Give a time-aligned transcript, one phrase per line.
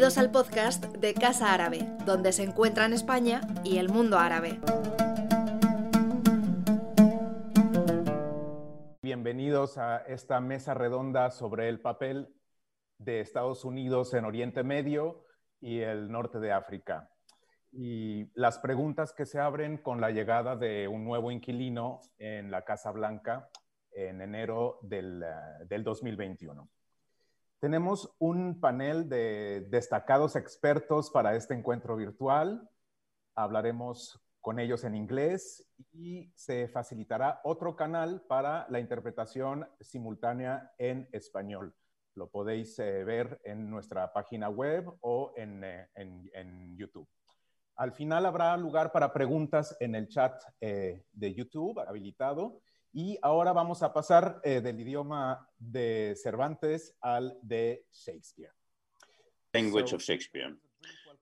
[0.00, 4.58] Bienvenidos al podcast de Casa Árabe, donde se encuentran España y el mundo árabe.
[9.02, 12.34] Bienvenidos a esta mesa redonda sobre el papel
[12.96, 15.26] de Estados Unidos en Oriente Medio
[15.60, 17.10] y el norte de África.
[17.70, 22.64] Y las preguntas que se abren con la llegada de un nuevo inquilino en la
[22.64, 23.50] Casa Blanca
[23.92, 26.70] en enero del, eh, del 2021.
[27.60, 32.66] Tenemos un panel de destacados expertos para este encuentro virtual.
[33.34, 41.06] Hablaremos con ellos en inglés y se facilitará otro canal para la interpretación simultánea en
[41.12, 41.74] español.
[42.14, 47.10] Lo podéis eh, ver en nuestra página web o en, eh, en, YouTube.
[47.76, 52.62] Al final habrá lugar para preguntas en el chat eh, de YouTube habilitado
[52.92, 58.52] y ahora vamos a pasar eh, del idioma de Cervantes al de Shakespeare.
[59.52, 60.56] Language of Shakespeare.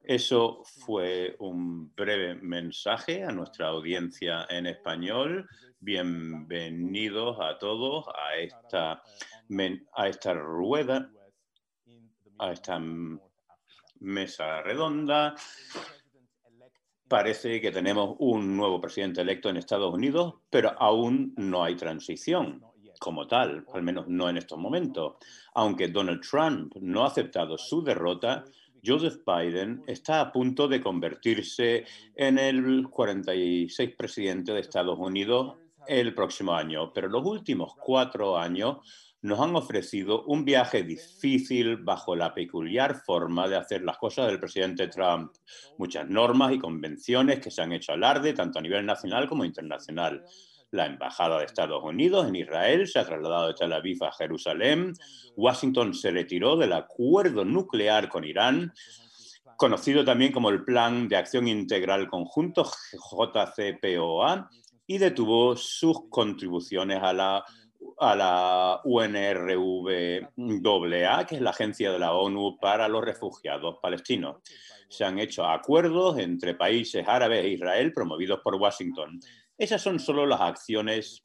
[0.02, 5.48] Eso fue un breve mensaje a nuestra audiencia en español.
[5.80, 9.02] Bienvenidos a todos a esta,
[9.94, 11.10] a esta rueda,
[12.38, 12.80] a esta
[14.00, 15.34] mesa redonda
[17.08, 22.62] Parece que tenemos un nuevo presidente electo en Estados Unidos, pero aún no hay transición
[23.00, 25.14] como tal, al menos no en estos momentos.
[25.54, 28.44] Aunque Donald Trump no ha aceptado su derrota,
[28.84, 35.54] Joseph Biden está a punto de convertirse en el 46 presidente de Estados Unidos
[35.86, 36.92] el próximo año.
[36.92, 38.78] Pero los últimos cuatro años
[39.22, 44.38] nos han ofrecido un viaje difícil bajo la peculiar forma de hacer las cosas del
[44.38, 45.32] presidente Trump.
[45.76, 50.24] Muchas normas y convenciones que se han hecho alarde tanto a nivel nacional como internacional.
[50.70, 54.92] La Embajada de Estados Unidos en Israel se ha trasladado de Tel Aviv a Jerusalén.
[55.34, 58.72] Washington se retiró del acuerdo nuclear con Irán,
[59.56, 64.48] conocido también como el Plan de Acción Integral Conjunto JCPOA,
[64.86, 67.44] y detuvo sus contribuciones a la
[67.98, 70.30] a la UNRWA,
[71.26, 74.36] que es la agencia de la ONU para los refugiados palestinos.
[74.88, 79.20] Se han hecho acuerdos entre países árabes e Israel promovidos por Washington.
[79.56, 81.24] Esas son solo las acciones,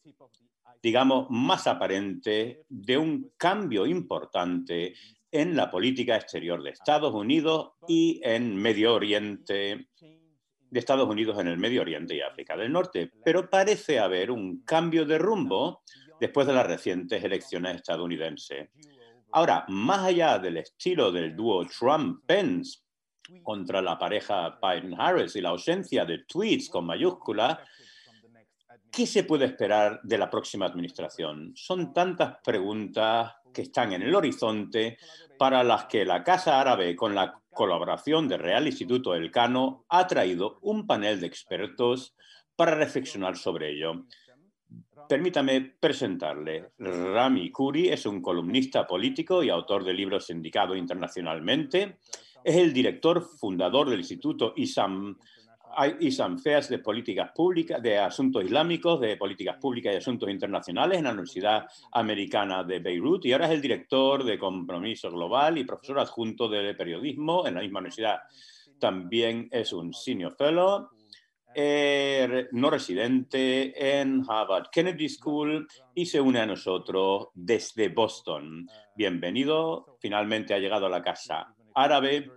[0.81, 4.93] digamos, más aparentes de un cambio importante
[5.31, 11.47] en la política exterior de Estados Unidos y en Medio Oriente, de Estados Unidos en
[11.47, 13.11] el Medio Oriente y África del Norte.
[13.23, 15.83] Pero parece haber un cambio de rumbo
[16.19, 18.69] después de las recientes elecciones estadounidenses.
[19.31, 22.81] Ahora, más allá del estilo del dúo Trump-Pence
[23.41, 27.57] contra la pareja Biden-Harris y la ausencia de tweets con mayúsculas,
[28.91, 31.53] ¿qué se puede esperar de la próxima administración?
[31.55, 34.97] Son tantas preguntas que están en el horizonte
[35.37, 40.59] para las que la Casa Árabe, con la colaboración del Real Instituto Elcano, ha traído
[40.61, 42.15] un panel de expertos
[42.55, 44.05] para reflexionar sobre ello.
[45.07, 46.71] Permítame presentarle.
[46.79, 51.97] Rami Kuri es un columnista político y autor de libros sindicados internacionalmente.
[52.43, 55.17] Es el director fundador del Instituto Isam,
[55.99, 61.05] Isam Feas de Políticas Públicas, de Asuntos Islámicos, de Políticas Públicas y Asuntos Internacionales en
[61.05, 65.99] la Universidad Americana de Beirut y ahora es el director de Compromiso Global y profesor
[65.99, 68.19] adjunto de Periodismo en la misma universidad.
[68.79, 70.89] También es un Senior Fellow
[71.55, 78.67] eh, no residente en Harvard Kennedy School y se une a nosotros desde Boston.
[78.95, 82.31] Bienvenido, finalmente ha llegado a la casa árabe.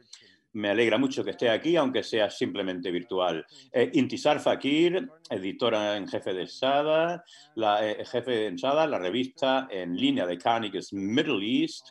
[0.52, 3.44] Me alegra mucho que esté aquí, aunque sea simplemente virtual.
[3.72, 7.22] Eh, Intisar Fakir, editora en jefe de Sada,
[7.56, 11.90] la, eh, de Sada, la revista en línea de Carnegie's Middle East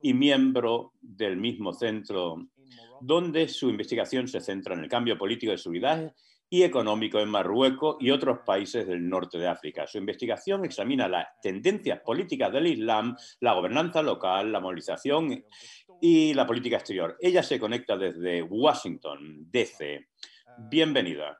[0.00, 2.48] y miembro del mismo centro
[3.00, 6.12] donde su investigación se centra en el cambio político de seguridad
[6.50, 9.86] y económico en Marruecos y otros países del norte de África.
[9.86, 15.44] Su investigación examina las tendencias políticas del Islam, la gobernanza local, la movilización
[16.00, 17.16] y la política exterior.
[17.20, 20.08] Ella se conecta desde Washington, D.C.
[20.70, 21.38] Bienvenida.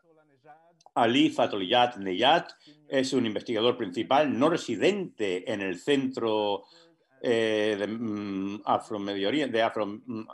[0.95, 2.51] Ali Fatoliyat Neyat
[2.89, 6.65] es un investigador principal no residente en el centro
[7.23, 8.63] eh, de, mm,
[9.53, 10.27] de Afro mm,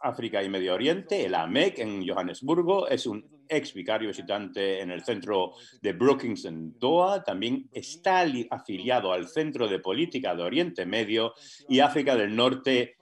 [0.00, 5.02] África y Medio Oriente, el AMEC en Johannesburgo, es un ex vicario visitante en el
[5.04, 11.34] centro de Brookings en Doha, también está afiliado al Centro de Política de Oriente Medio
[11.68, 12.96] y África del Norte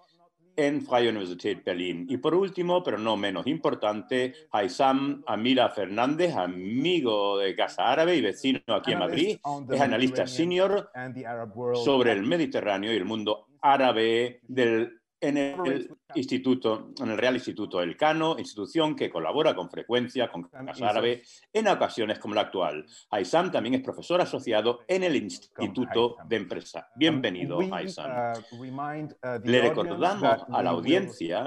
[0.56, 2.06] en Freie Universität Berlin.
[2.08, 8.20] Y por último, pero no menos importante, Haisam Amira Fernández, amigo de Casa Árabe y
[8.20, 9.38] vecino aquí en Madrid,
[9.70, 10.90] es analista senior
[11.74, 17.82] sobre el Mediterráneo y el mundo árabe del en el instituto, en el Real Instituto
[17.82, 21.22] Elcano, institución que colabora con frecuencia con Casa Árabe
[21.52, 22.86] en ocasiones como la actual.
[23.10, 26.88] Aysam también es profesor asociado en el Instituto de Empresa.
[26.96, 28.32] Bienvenido, Aysam.
[29.44, 31.46] Le recordamos a la audiencia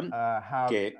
[0.69, 0.97] que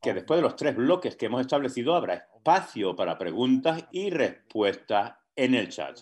[0.00, 5.14] que después de los tres bloques que hemos establecido habrá espacio para preguntas y respuestas
[5.34, 5.98] en el chat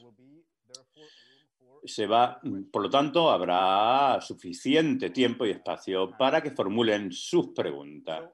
[1.85, 2.41] se va,
[2.73, 8.31] por lo tanto, habrá suficiente tiempo y espacio para que formulen sus preguntas.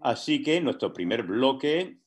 [0.00, 1.98] Así que nuestro primer bloque,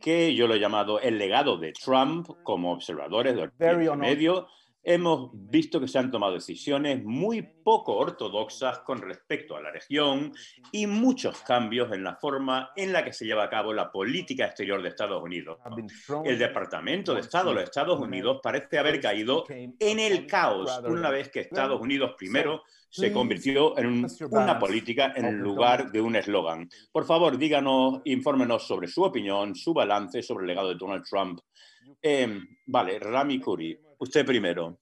[0.00, 3.50] que yo lo he llamado el legado de Trump como observadores del
[3.96, 4.48] medio,
[4.84, 10.32] hemos visto que se han tomado decisiones muy poco ortodoxas con respecto a la región
[10.70, 14.44] y muchos cambios en la forma en la que se lleva a cabo la política
[14.46, 15.58] exterior de Estados Unidos.
[16.24, 21.10] El Departamento de Estado de los Estados Unidos parece haber caído en el caos una
[21.10, 26.68] vez que Estados Unidos primero se convirtió en una política en lugar de un eslogan.
[26.92, 31.40] Por favor, díganos, infórmenos sobre su opinión, su balance sobre el legado de Donald Trump.
[32.00, 33.76] Eh, vale, Rami Kuri.
[33.98, 34.78] Usted primero.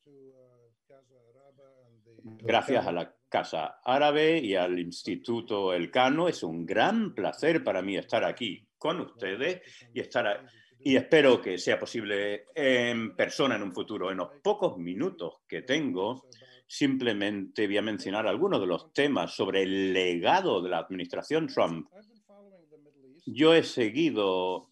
[2.25, 7.97] Gracias a la Casa Árabe y al Instituto Elcano, es un gran placer para mí
[7.97, 9.63] estar aquí con ustedes
[9.95, 10.47] y estar
[10.85, 14.11] y espero que sea posible en persona en un futuro.
[14.11, 16.27] En los pocos minutos que tengo,
[16.67, 21.89] simplemente voy a mencionar algunos de los temas sobre el legado de la administración Trump.
[23.27, 24.72] Yo he seguido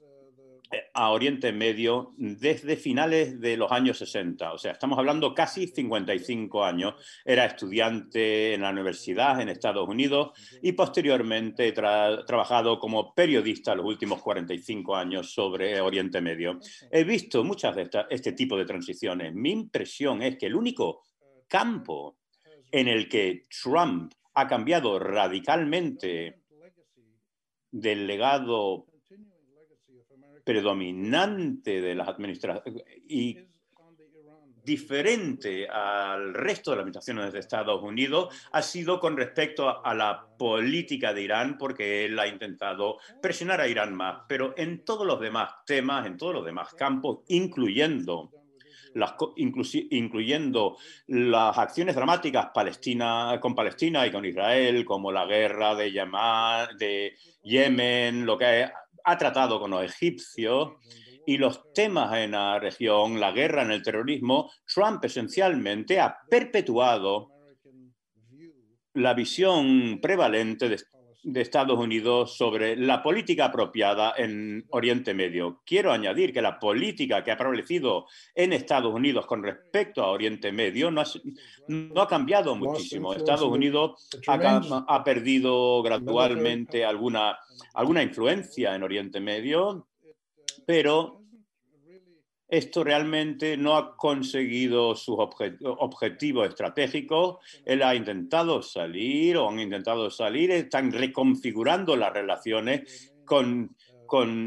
[0.94, 4.52] a Oriente Medio desde finales de los años 60.
[4.52, 6.94] O sea, estamos hablando casi 55 años.
[7.24, 10.30] Era estudiante en la universidad en Estados Unidos
[10.62, 16.58] y posteriormente he trabajado como periodista los últimos 45 años sobre Oriente Medio.
[16.90, 19.34] He visto muchas de este tipo de transiciones.
[19.34, 21.02] Mi impresión es que el único
[21.48, 22.18] campo
[22.70, 26.42] en el que Trump ha cambiado radicalmente
[27.72, 28.86] del legado
[30.44, 33.38] predominante de las administraciones y
[34.64, 40.26] diferente al resto de las administraciones de Estados Unidos ha sido con respecto a la
[40.38, 45.20] política de Irán, porque él ha intentado presionar a Irán más, pero en todos los
[45.20, 48.30] demás temas, en todos los demás campos, incluyendo
[48.94, 50.76] las, incluyendo
[51.06, 55.90] las acciones dramáticas Palestina, con Palestina y con Israel, como la guerra de,
[56.78, 58.68] de Yemen, lo que
[59.04, 60.72] ha tratado con los egipcios
[61.26, 67.28] y los temas en la región, la guerra en el terrorismo, Trump esencialmente ha perpetuado
[68.94, 70.78] la visión prevalente de,
[71.22, 75.60] de, Estados Unidos sobre la política apropiada en Oriente Medio.
[75.64, 80.52] Quiero añadir que la política que ha prevalecido en Estados Unidos con respecto a Oriente
[80.52, 81.06] Medio no ha,
[81.68, 83.14] no ha cambiado muchísimo.
[83.14, 87.38] Estados Unidos ha, ha perdido gradualmente alguna
[87.74, 89.88] alguna influencia en Oriente Medio,
[90.66, 91.19] pero
[92.50, 97.36] esto realmente no ha conseguido sus objetivos estratégicos.
[97.64, 103.76] Él ha intentado salir o han intentado salir, están reconfigurando las relaciones con,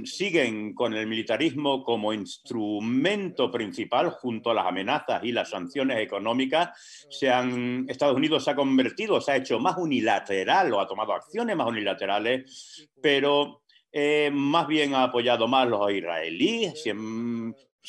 [0.06, 7.08] siguen con el militarismo como instrumento principal junto a las amenazas y las sanciones económicas.
[7.10, 11.14] Se han, Estados Unidos se ha convertido, se ha hecho más unilateral o ha tomado
[11.14, 13.62] acciones más unilaterales, pero
[13.94, 16.84] eh, más bien ha apoyado más los israelíes.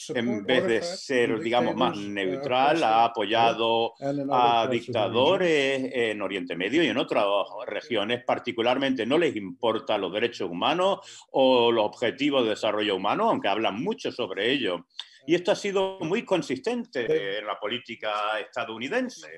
[0.08, 3.94] En, vez de ser, digamos, más neutral, ha apoyado
[4.30, 7.24] a dictadores en Oriente Medio y en otras
[7.66, 10.98] regiones, particularmente no les importan los derechos humanos
[11.30, 14.86] o los objetivos de desarrollo humano, aunque hablan mucho sobre ello.
[15.26, 19.28] Y esto ha sido muy consistente en la política estadounidense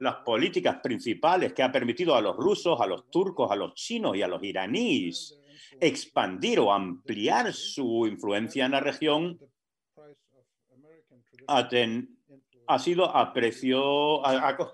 [0.00, 4.16] las políticas principales que ha permitido a los rusos, a los turcos, a los chinos
[4.16, 5.38] y a los iraníes
[5.80, 9.38] expandir o ampliar su influencia en la región
[12.70, 14.22] ha sido a precio,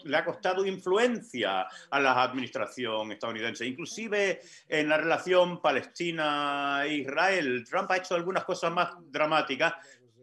[0.04, 3.66] le ha costado influencia a la administración estadounidense.
[3.66, 9.75] Inclusive en la relación Palestina-Israel, Trump ha hecho algunas cosas más dramáticas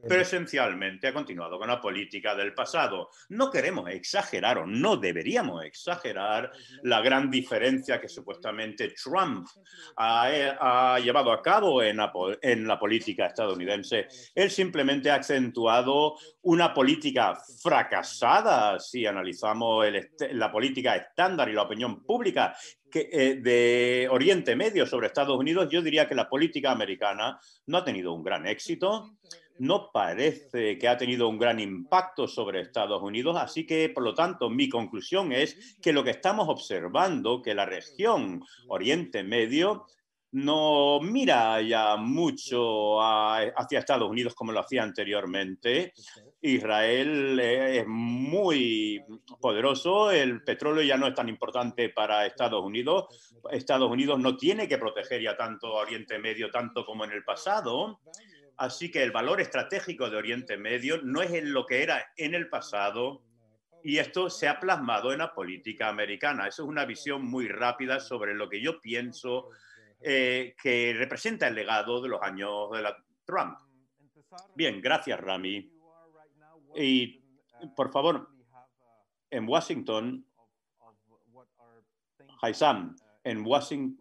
[0.07, 3.09] pero esencialmente ha continuado con la política del pasado.
[3.29, 6.51] No queremos exagerar o no deberíamos exagerar
[6.83, 9.47] la gran diferencia que supuestamente Trump
[9.97, 14.07] ha, llevado a cabo en la, en la, política estadounidense.
[14.35, 19.85] Él simplemente ha acentuado una política fracasada, si analizamos
[20.31, 22.55] la política estándar y la opinión pública
[22.93, 27.83] eh, de Oriente Medio sobre Estados Unidos, yo diría que la política americana no ha
[27.83, 29.17] tenido un gran éxito
[29.59, 34.13] no parece que ha tenido un gran impacto sobre Estados Unidos, así que, por lo
[34.13, 39.85] tanto, mi conclusión es que lo que estamos observando, que la región Oriente Medio
[40.33, 45.93] no mira ya mucho hacia Estados Unidos como lo hacía anteriormente.
[46.41, 48.99] Israel es muy
[49.39, 53.31] poderoso, el petróleo ya no es tan importante para Estados Unidos.
[53.51, 57.23] Estados Unidos no tiene que proteger ya tanto a Oriente Medio tanto como en el
[57.23, 57.99] pasado.
[58.57, 62.35] Así que el valor estratégico de Oriente Medio no es en lo que era en
[62.35, 63.23] el pasado
[63.83, 66.47] y esto se ha plasmado en la política americana.
[66.47, 69.49] Eso es una visión muy rápida sobre lo que yo pienso
[69.99, 72.83] eh, que representa el legado de los años de
[73.25, 73.57] Trump.
[74.55, 75.71] Bien, gracias, Rami.
[76.75, 77.21] Y,
[77.75, 78.29] por favor,
[79.29, 80.25] en Washington,
[82.41, 83.99] Haisam, en Washington,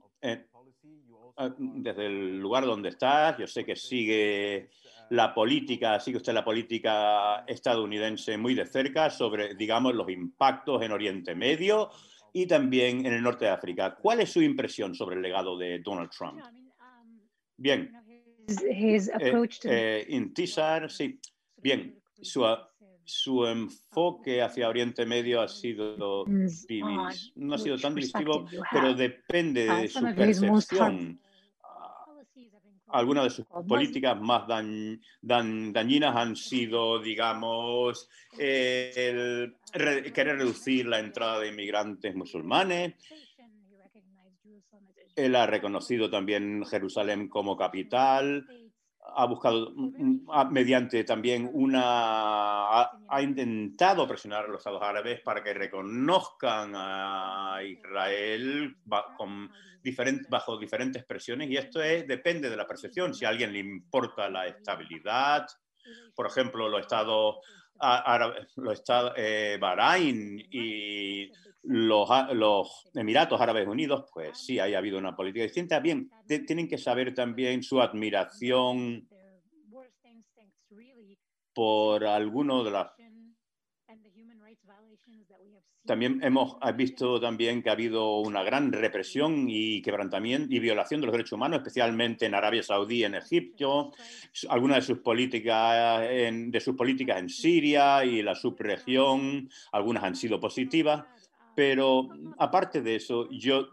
[1.59, 4.71] desde el lugar donde estás, yo sé que sigue
[5.11, 10.93] la política, sigue usted la política estadounidense muy de cerca sobre, digamos, los impactos en
[10.93, 11.91] Oriente Medio
[12.33, 13.95] y también en el norte de África.
[13.95, 16.41] ¿Cuál es su impresión sobre el legado de Donald Trump?
[17.57, 17.93] Bien.
[18.49, 18.97] Eh,
[19.65, 21.21] eh sí.
[21.57, 22.45] Bien, su,
[23.04, 29.88] su enfoque hacia Oriente Medio ha sido no ha sido tan divisivo, pero depende de
[29.88, 31.21] su percepción.
[32.88, 34.47] Algunas de sus políticas más
[35.23, 42.94] dañinas han sido, digamos, el querer reducir la entrada de inmigrantes musulmanes.
[45.16, 48.47] Él ha reconocido también Jerusalén como capital
[49.14, 55.42] ha buscado, mm, mm, mediante también una, ha, intentado presionar a los Estados árabes para
[55.42, 58.76] que reconozcan a Israel
[59.16, 59.50] con
[60.28, 63.14] bajo diferentes presiones y esto es, depende de la percepción.
[63.14, 65.47] Si a alguien le importa la estabilidad,
[66.14, 67.37] por ejemplo, los Estados
[68.57, 71.31] los estados, eh, Bahrein y
[71.65, 75.81] los, los, Emiratos Árabes Unidos, pues sí, ha habido una política distinta.
[75.81, 79.09] Bien, tienen que saber también su admiración
[81.55, 82.93] por alguno de las
[85.85, 91.07] también hemos visto también que ha habido una gran represión y quebrantamiento y violación de
[91.07, 93.92] los derechos humanos, especialmente en Arabia Saudí, en Egipto,
[94.49, 100.14] algunas de sus políticas en, de sus políticas en Siria y la subregión, algunas han
[100.14, 101.04] sido positivas,
[101.54, 103.69] pero aparte de eso, yo,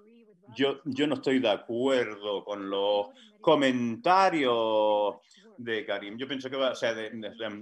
[0.56, 3.08] yo, yo no estoy de acuerdo con los
[3.40, 5.16] comentarios
[5.58, 6.18] de Karim.
[6.18, 7.12] Yo pienso que va, a ser,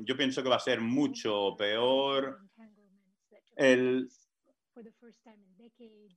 [0.03, 2.39] yo pienso que va a ser mucho peor
[3.57, 4.09] el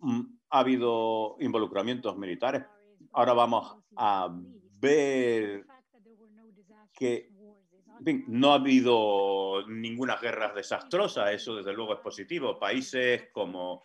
[0.01, 0.21] Mm,
[0.51, 2.63] ha habido involucramientos militares.
[3.13, 4.29] Ahora vamos a
[4.79, 5.65] ver
[6.93, 7.31] que
[8.29, 12.59] no ha habido ninguna guerra desastrosa, eso desde luego es positivo.
[12.59, 13.83] Países como,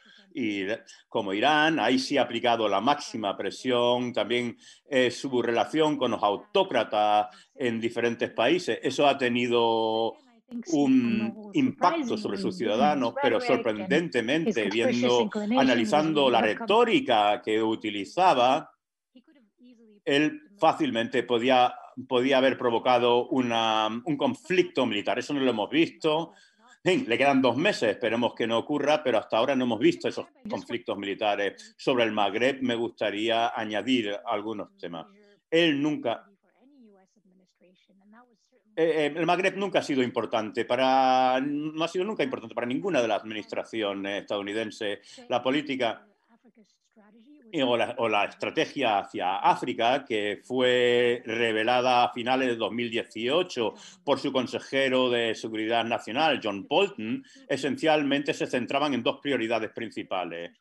[1.07, 6.24] como Irán, ahí sí ha aplicado la máxima presión, también eh, su relación con los
[6.24, 10.15] autócratas en diferentes países, eso ha tenido
[10.68, 18.72] un impacto sobre sus ciudadanos, pero sorprendentemente, viendo, analizando la retórica que utilizaba,
[20.04, 21.74] él fácilmente podía,
[22.08, 25.20] podía haber provocado un conflicto militar.
[25.20, 26.34] Eso no lo hemos visto.
[26.84, 30.28] le quedan dos meses, esperemos que no ocurra, pero hasta ahora no hemos visto esos
[30.48, 31.75] conflictos militares.
[31.78, 35.08] Sobre el Magreb me gustaría añadir algunos temas.
[35.50, 36.28] Él nunca
[38.77, 42.67] eh, eh, el Magreb nunca ha sido importante para, no ha sido nunca importante para
[42.67, 45.00] ninguna de las administraciones estadounidenses.
[45.29, 46.05] La política
[47.63, 54.20] o la, o la, estrategia hacia África, que fue revelada a finales de 2018 por
[54.20, 60.51] su consejero de Seguridad Nacional, John Bolton, esencialmente se centraban en dos prioridades principales.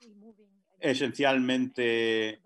[0.79, 2.44] Esencialmente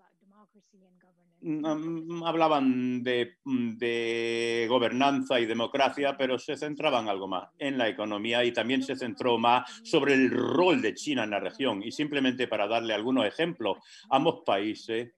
[2.25, 8.43] hablaban de, mm, de, gobernanza y democracia, pero se centraban algo más en la economía
[8.43, 11.81] y también se centró más sobre el rol de China en la región.
[11.83, 13.77] Y simplemente para darle algunos ejemplos,
[14.09, 15.13] ambos países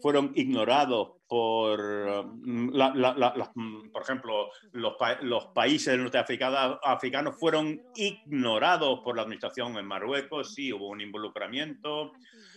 [0.00, 9.16] fueron ignorados por, mm, por ejemplo, los, los países del norte africano fueron ignorados por
[9.16, 12.12] la administración en Marruecos, sí hubo un involucramiento,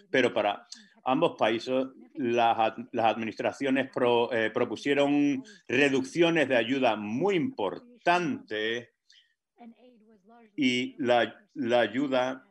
[0.09, 0.67] pero para
[1.05, 3.89] ambos países las, administraciones
[4.31, 8.89] eh, propusieron reducciones de ayuda muy importantes
[10.55, 11.35] y la,
[11.79, 12.45] ayuda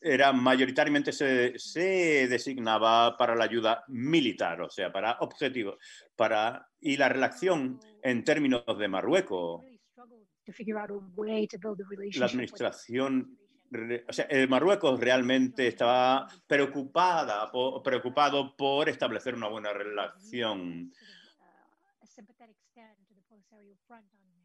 [0.00, 5.76] era mayoritariamente se, se, designaba para la ayuda militar, o sea, para objetivos,
[6.14, 9.64] para y la relación en términos de Marruecos.
[12.14, 13.38] La administración,
[14.08, 17.50] o sea, el Marruecos realmente estaba preocupada,
[17.82, 20.92] preocupado por establecer una buena relación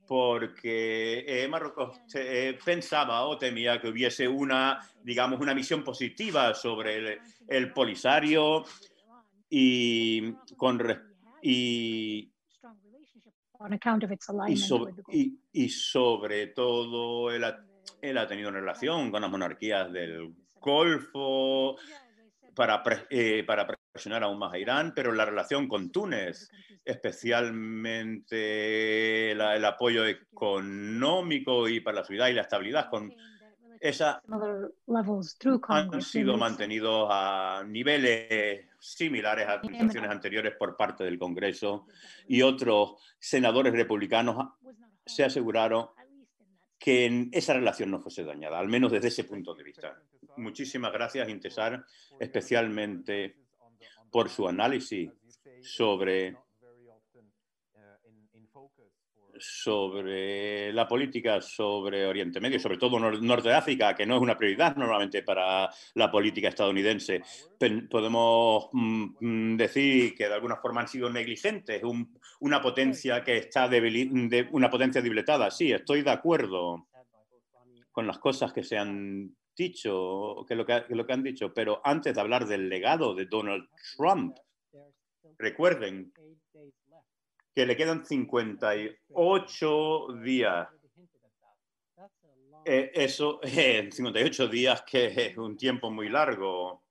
[0.07, 7.19] porque eh, Marruecos eh, pensaba o temía que hubiese una, digamos, una misión positiva sobre
[7.47, 8.65] el, Polisario
[9.49, 10.81] y, con,
[11.41, 12.29] y,
[15.51, 21.77] y, sobre, todo él ha, tenido una relación con las monarquías del Golfo
[22.53, 26.49] para, eh, para presionar aún más a Irán, pero la relación con Túnez,
[26.83, 33.13] especialmente el apoyo económico y para la seguridad y la estabilidad con
[33.79, 34.23] esa
[35.67, 41.85] han sido mantenidos a niveles similares a administraciones anteriores por parte del Congreso
[42.27, 44.53] y otros senadores republicanos
[45.05, 45.89] se aseguraron
[46.79, 50.01] que esa relación no fuese dañada, al menos desde ese punto de vista.
[50.37, 51.85] Muchísimas gracias, Intesar,
[52.19, 53.42] especialmente
[54.13, 55.09] por su análisis
[55.59, 56.37] sobre,
[59.39, 64.37] sobre la política sobre Oriente Medio, sobre todo Norte de África, que no es una
[64.37, 67.23] prioridad normalmente para la política estadounidense.
[67.89, 71.81] Podemos mm, mm, decir que de alguna forma han sido negligentes,
[72.39, 75.49] una potencia que está de, una potencia debilitada.
[75.49, 76.87] Sí, estoy de acuerdo
[77.91, 81.81] con las cosas que se han dicho, que lo que, lo que han dicho, pero
[81.83, 84.37] antes de hablar del legado de Donald Trump,
[85.37, 86.11] recuerden
[87.53, 90.67] que le quedan 58 días.
[92.65, 96.83] Eh, eso, en 58 días, que es un tiempo muy largo,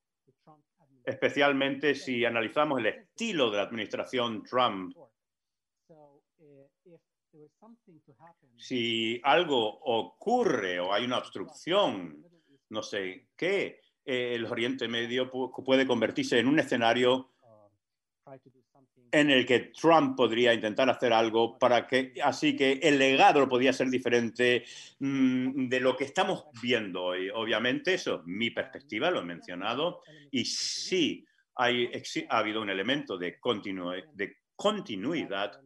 [1.04, 4.96] especialmente si analizamos el estilo de la administración Trump.
[8.56, 12.24] Si algo ocurre o hay una obstrucción
[12.72, 17.30] no sé qué, eh, el Oriente Medio puede convertirse en un escenario
[19.12, 23.74] en el que Trump podría intentar hacer algo para que, así que el legado podría
[23.74, 24.64] ser diferente
[25.00, 27.28] mm, de lo que estamos viendo hoy.
[27.28, 31.90] Obviamente, eso es mi perspectiva, lo he mencionado, y sí hay,
[32.30, 33.38] ha habido un elemento de,
[34.14, 35.60] de continuidad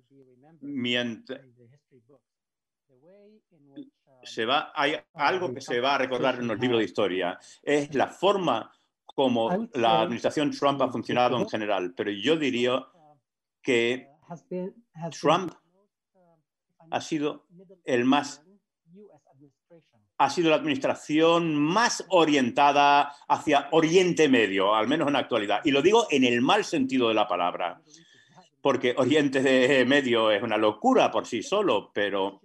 [0.61, 1.41] mientras
[4.27, 7.95] se va, hay algo que se va a recordar en los libros de historia, es
[7.95, 8.71] la forma
[9.07, 12.85] como la administración Trump ha funcionado en general, pero yo diría
[13.63, 14.09] que
[15.19, 15.53] Trump
[16.91, 17.47] ha sido
[17.85, 18.43] el más
[20.19, 25.61] ha sido la administración más orientada hacia Oriente Medio, al menos en la actualidad.
[25.65, 27.83] Y lo digo en el mal sentido de la palabra,
[28.63, 32.41] porque Oriente Medio es una locura por sí solo, pero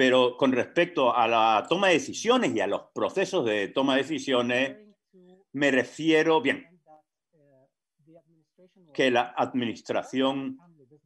[0.00, 4.02] pero con respecto a la toma de decisiones y a los procesos de toma de
[4.02, 4.78] decisiones,
[5.52, 6.80] me refiero, bien,
[8.94, 10.56] que la administración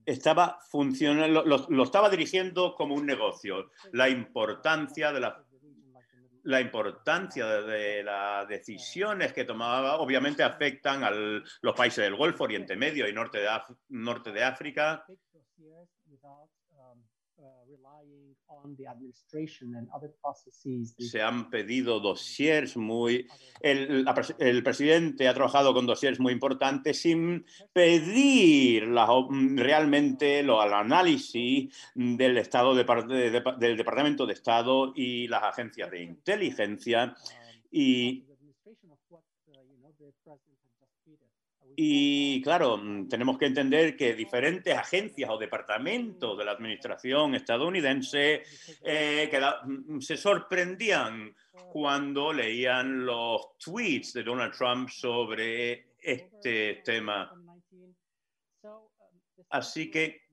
[0.06, 3.72] estaba funcionando, lo, estaba dirigiendo como un negocio.
[3.90, 5.44] La importancia de la,
[6.44, 12.76] la importancia de, las decisiones que tomaba obviamente afectan a los países del Golfo, Oriente
[12.76, 13.48] Medio y norte de,
[13.88, 15.04] norte de África
[20.98, 23.26] se han pedido dossiers muy...
[23.60, 24.06] El,
[24.38, 29.08] el, presidente ha trabajado con dossiers muy importantes sin pedir la,
[29.56, 36.02] realmente lo, el análisis del, estado de, del Departamento de Estado y las agencias de
[36.02, 37.14] inteligencia.
[37.70, 38.24] Y
[41.76, 48.42] Y claro, mm, tenemos que entender que diferentes agencias o departamentos de la administración estadounidense
[48.82, 49.30] eh,
[49.64, 51.34] mm, se sorprendían
[51.72, 57.32] cuando leían los tweets de Donald Trump sobre este tema.
[59.50, 60.23] Así que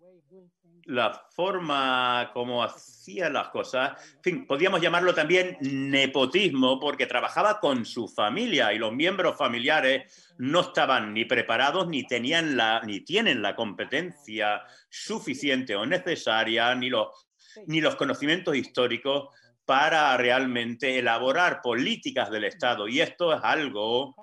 [0.86, 7.86] la forma como hacía las cosas, en fin, podríamos llamarlo también nepotismo, porque trabajaba con
[7.86, 13.42] su familia y los miembros familiares no estaban ni preparados ni tenían la ni tienen
[13.42, 17.28] la competencia suficiente o necesaria ni los
[17.68, 19.30] ni los conocimientos históricos
[19.66, 22.88] para realmente elaborar políticas del Estado.
[22.88, 24.16] Y esto es algo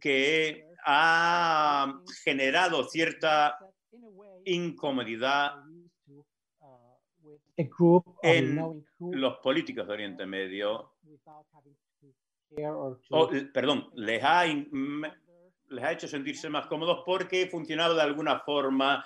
[0.00, 1.94] que ha
[2.24, 3.58] generado cierta
[4.44, 5.54] incomodidad
[8.22, 10.92] en los políticos de Oriente Medio
[13.10, 19.04] Oh, perdón, les ha, les ha hecho sentirse más cómodos porque funcionaba de alguna forma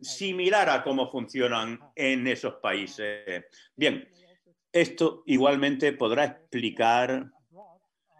[0.00, 3.44] similar a cómo funcionan en esos países.
[3.74, 4.08] Bien,
[4.72, 7.30] esto igualmente podrá explicar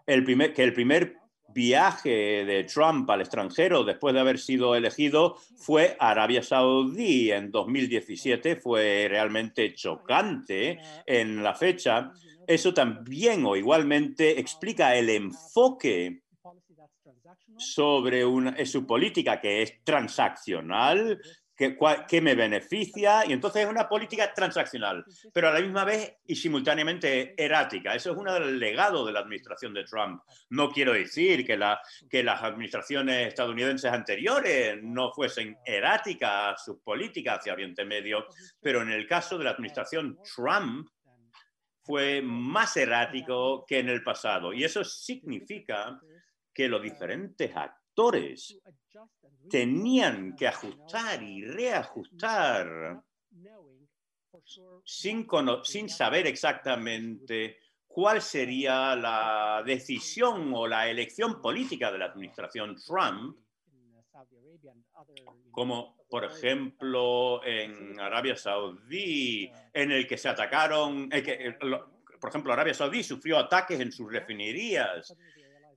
[0.05, 1.20] el primer, que el primer
[1.53, 8.57] viaje de Trump al extranjero después de haber sido elegido fue Arabia Saudí en 2017.
[8.57, 12.11] Fue realmente chocante en la fecha.
[12.47, 16.21] Eso también o igualmente explica el enfoque
[17.57, 21.21] sobre una, su política que es transaccional,
[22.07, 26.35] que, me beneficia, y entonces es una política transaccional, pero a la misma vez y
[26.35, 27.93] simultáneamente erática.
[27.93, 30.21] Eso es uno del legado de la administración de Trump.
[30.49, 37.39] No quiero decir que, la, que las administraciones estadounidenses anteriores no fuesen eráticas sus políticas
[37.39, 38.25] hacia Oriente Medio,
[38.59, 40.87] pero en el caso de la administración Trump,
[41.83, 44.53] fue más errático que en el pasado.
[44.53, 45.99] Y eso significa
[46.53, 48.61] que los diferentes actores
[49.49, 53.01] tenían que ajustar y reajustar
[54.85, 63.37] sin, saber exactamente cuál sería la decisión o la elección política de la administración Trump,
[65.51, 71.09] como por ejemplo en Arabia Saudí, en el que se atacaron,
[72.19, 75.15] por ejemplo, Arabia Saudí sufrió ataques en sus refinerías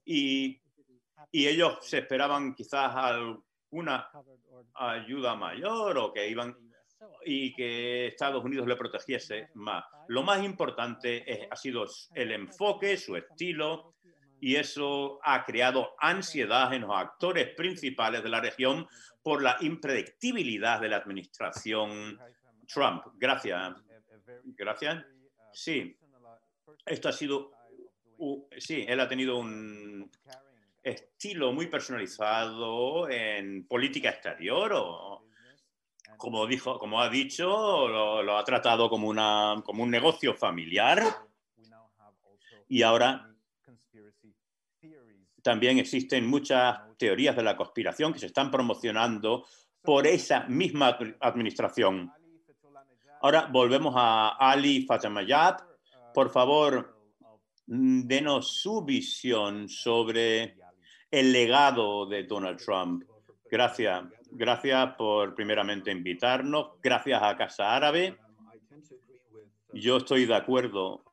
[0.05, 0.61] y,
[1.31, 4.09] y ellos se esperaban quizás alguna
[4.75, 6.57] ayuda mayor o que iban
[7.25, 9.85] y que Estados Unidos le protegiese más.
[10.09, 13.95] Lo más importante es, ha sido el enfoque, su estilo,
[14.41, 18.87] y eso ha creado ansiedad en los actores principales de la región
[19.23, 22.19] por la impredictibilidad de la administración
[22.67, 23.05] Trump.
[23.15, 23.75] Gracias.
[24.45, 25.05] Gracias.
[25.53, 25.97] Sí,
[26.85, 27.53] esto ha sido,
[28.59, 30.11] sí, él ha tenido un
[30.85, 35.27] estilo muy personalizado en política exterior o,
[36.19, 41.03] como, dijo, como ha dicho, lo, ha tratado como, una, como un negocio familiar
[42.69, 43.31] y ahora
[45.43, 49.47] también existen muchas teorías de la conspiración que se están promocionando
[49.83, 52.11] por esa misma administración.
[53.21, 55.63] Ahora volvemos a Ali Fatamayab.
[56.15, 56.99] Por favor,
[57.67, 60.57] denos su visión sobre
[61.15, 63.05] el legado de Donald Trump.
[63.49, 64.05] Gracias.
[64.33, 66.73] Gracias por primeramente invitarnos.
[66.83, 68.17] Gracias a Casa Árabe.
[69.73, 71.05] Yo estoy de acuerdo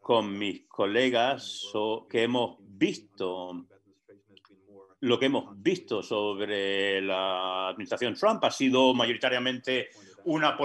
[0.00, 1.70] con mis colegas
[2.10, 3.64] que hemos visto
[5.00, 9.90] lo que hemos visto sobre la administración Trump ha sido mayoritariamente
[10.24, 10.58] una,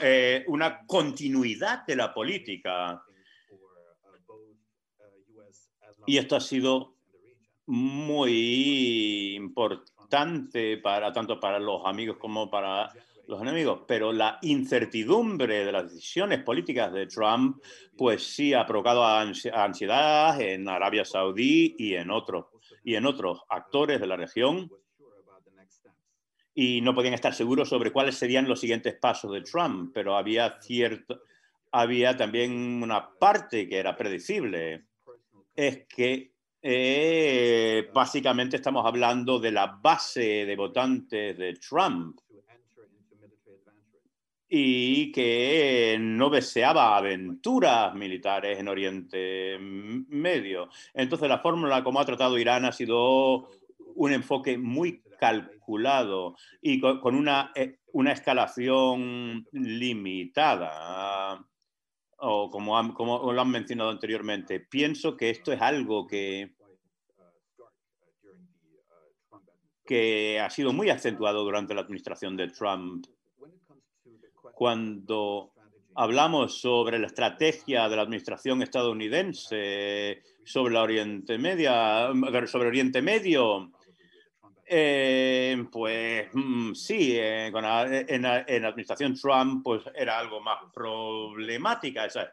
[0.00, 3.02] eh, una continuidad de la política.
[6.06, 6.93] Y esto ha sido
[7.66, 12.90] muy importante para tanto para los amigos como para
[13.26, 17.62] los enemigos, pero la incertidumbre de las decisiones políticas de Trump,
[17.96, 22.46] pues sí ha provocado ansiedad en Arabia Saudí y en otros
[22.82, 24.70] y en otros actores de la región.
[26.54, 30.60] Y no podían estar seguros sobre cuáles serían los siguientes pasos de Trump, pero había
[30.60, 31.22] cierto
[31.76, 32.52] había también
[32.84, 34.84] una parte que era predecible,
[35.56, 36.33] es que
[36.66, 42.18] eh, básicamente estamos hablando de la base de votantes de Trump
[44.48, 50.70] y que no deseaba aventuras militares en Oriente Medio.
[50.94, 53.50] Entonces la fórmula como ha tratado Irán ha sido
[53.96, 61.44] un enfoque muy calculado y con, una, eh, una escalación limitada
[62.16, 66.53] o como, como lo han mencionado anteriormente, pienso que esto es algo que,
[69.84, 73.06] que ha sido muy acentuado durante la administración de Trump.
[74.54, 75.52] Cuando
[75.94, 82.10] hablamos sobre la estrategia de la administración estadounidense sobre la Oriente Media,
[82.46, 83.70] sobre Oriente Medio,
[84.66, 92.32] eh, pues mm, sí, eh, en, la, administración Trump pues era algo más problemática esa,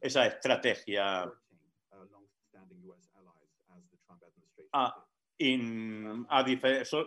[0.00, 1.30] esa estrategia.
[4.72, 5.01] Ah,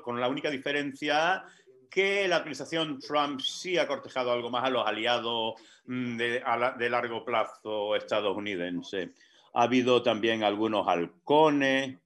[0.04, 1.44] con la única diferencia
[1.90, 5.54] que la administración Trump sí ha cortejado algo más a los aliados
[5.86, 6.44] mm, de,
[6.78, 9.12] de largo plazo estadounidense.
[9.54, 11.98] Ha habido también algunos halcones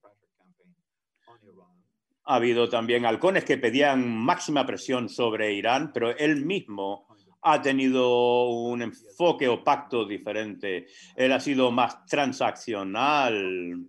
[2.30, 7.08] ha habido también halcones que pedían máxima presión sobre Irán, pero él mismo
[7.42, 10.86] ha tenido un enfoque o pacto diferente.
[11.15, 13.84] Él ha sido más transaccional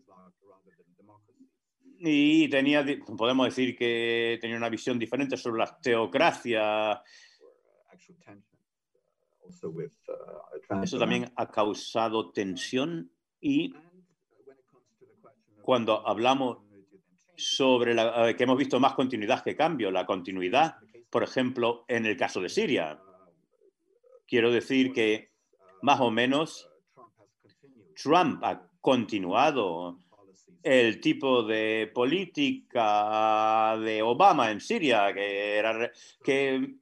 [2.03, 2.85] y tenía,
[3.17, 6.99] podemos decir que tenía una visión diferente sobre las teocracias.
[10.83, 13.75] Eso también ha causado tensión y
[15.61, 16.59] cuando hablamos
[17.37, 20.77] sobre la, que hemos visto más continuidad que cambio, la continuidad,
[21.11, 22.99] por ejemplo, en el caso de Siria.
[24.27, 25.33] Quiero decir que
[25.83, 26.71] más o menos
[27.95, 29.99] Trump ha continuado
[30.63, 35.91] el tipo de política de Obama en Siria, que era
[36.23, 36.75] que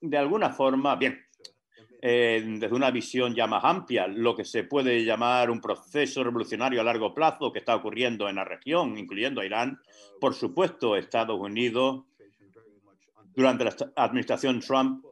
[0.00, 1.20] de alguna forma, bien,
[2.02, 6.80] eh, desde una visión ya más amplia, lo que se puede llamar un proceso revolucionario
[6.80, 9.78] a largo plazo que está ocurriendo en la región, incluyendo a Irán,
[10.18, 12.04] por supuesto, Estados Unidos,
[13.34, 15.04] durante la administración Trump,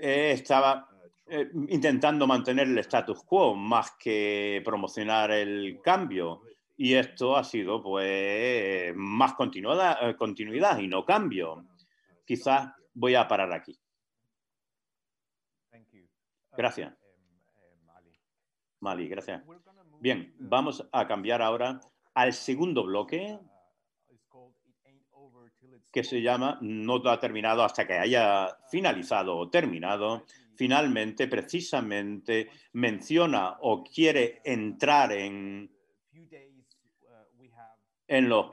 [0.00, 0.88] eh, estaba
[1.26, 6.42] eh, intentando mantener el status quo más que promocionar el cambio.
[6.76, 11.64] Y esto ha sido pues más continuidad, continuidad y no cambio.
[12.24, 13.78] Quizás voy a parar aquí.
[16.56, 16.94] Gracias.
[18.80, 19.42] Mali, gracias.
[20.00, 21.80] Bien, vamos a cambiar ahora
[22.14, 23.38] al segundo bloque
[25.90, 30.24] que se llama No ha terminado hasta que haya finalizado o terminado.
[30.56, 35.70] Finalmente, precisamente, menciona o quiere entrar en,
[38.08, 38.52] en los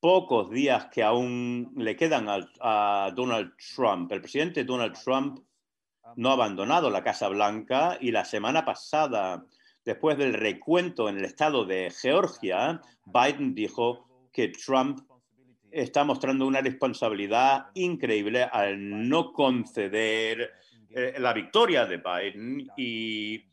[0.00, 2.26] pocos días que aún le quedan
[2.60, 4.12] a Donald Trump.
[4.12, 5.40] El presidente Donald Trump
[6.14, 9.44] no ha abandonado la Casa Blanca y la semana pasada,
[9.84, 15.00] después del recuento en el estado de Georgia, Biden dijo que Trump
[15.70, 20.52] está mostrando una responsabilidad increíble al no conceder
[20.90, 23.44] eh, la victoria de Biden y,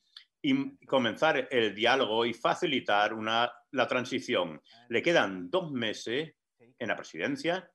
[0.87, 4.61] comenzar el diálogo y facilitar una, la transición.
[4.89, 6.33] Le quedan dos meses
[6.77, 7.69] en la presidencia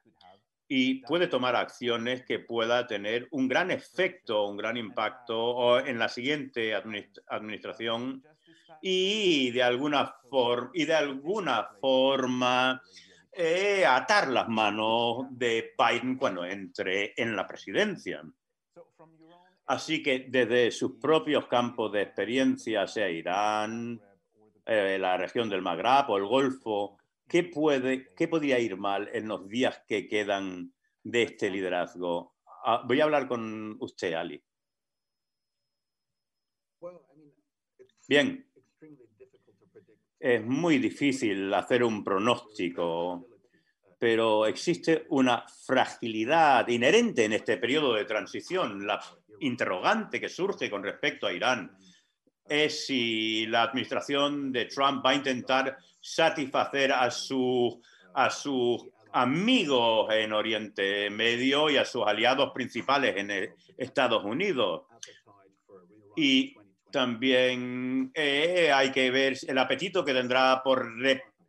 [0.69, 6.09] y puede tomar acciones que pueda tener un gran efecto, un gran impacto en la
[6.09, 8.23] siguiente administración
[8.83, 10.15] y de alguna,
[10.75, 12.83] y de alguna forma
[13.33, 18.23] eh, atar las manos de Biden cuando entre en la presidencia.
[19.69, 24.01] Así que desde sus propios campos de experiencia, sea Irán,
[24.67, 29.29] eh, la región del Magreb o el Golfo, ¿Qué, puede, ¿Qué podría ir mal en
[29.29, 32.37] los días que quedan de este liderazgo?
[32.65, 34.43] Ah, voy a hablar con usted, Ali.
[38.09, 38.47] Bien,
[40.19, 43.29] es muy difícil hacer un pronóstico,
[43.99, 48.87] pero existe una fragilidad inherente en este periodo de transición.
[49.41, 51.77] Interrogante que surge con respecto a Irán
[52.49, 57.81] es si la administración de Trump va a intentar satisfacer a, su,
[58.15, 64.83] a sus amigos en Oriente Medio y a sus aliados principales en Estados Unidos.
[66.17, 66.55] Y
[66.91, 70.91] también eh, hay que ver el apetito que tendrá por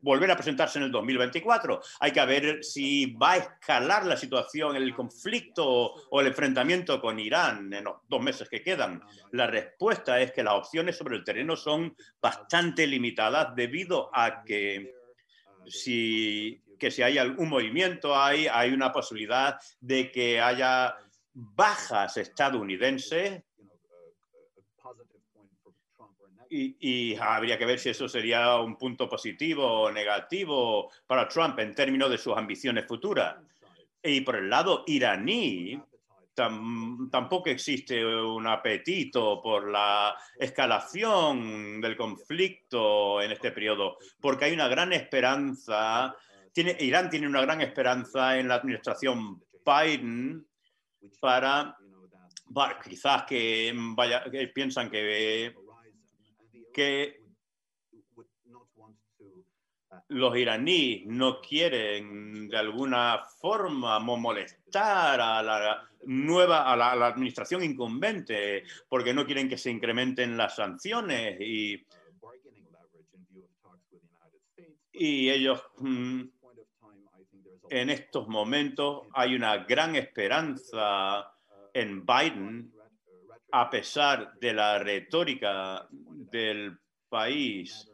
[0.02, 1.82] volver a presentarse en el 2024.
[2.00, 5.66] Hay que ver si va a escalar la situación, el conflicto
[6.10, 9.02] o el enfrentamiento con Irán en los dos meses que quedan.
[9.32, 14.94] La respuesta es que las opciones sobre el terreno son bastante limitadas debido a que
[15.68, 20.96] si, que si hay algún movimiento, hay, hay una posibilidad de que haya
[21.34, 23.44] bajas estadounidenses
[26.50, 31.76] y, habría que ver si eso sería un punto positivo o negativo para Trump en
[31.76, 33.36] términos de sus ambiciones futuras.
[34.02, 35.80] Y por el lado iraní,
[36.34, 44.70] tampoco existe un apetito por la escalación del conflicto en este periodo, porque hay una
[44.70, 46.16] gran esperanza,
[46.54, 50.48] tiene, Irán tiene una gran esperanza en la administración Biden
[51.20, 51.76] para,
[52.88, 55.54] quizás que, vaya, que piensan que
[56.80, 57.20] que
[60.08, 68.64] los iraníes no quieren de alguna forma molestar a la nueva, a la, administración incumbente,
[68.88, 71.86] porque no quieren que se incrementen las sanciones y,
[74.94, 76.22] y ellos mm,
[77.72, 81.30] en estos momentos hay una gran esperanza
[81.74, 82.72] en Biden
[83.52, 87.90] a pesar de la retórica del país,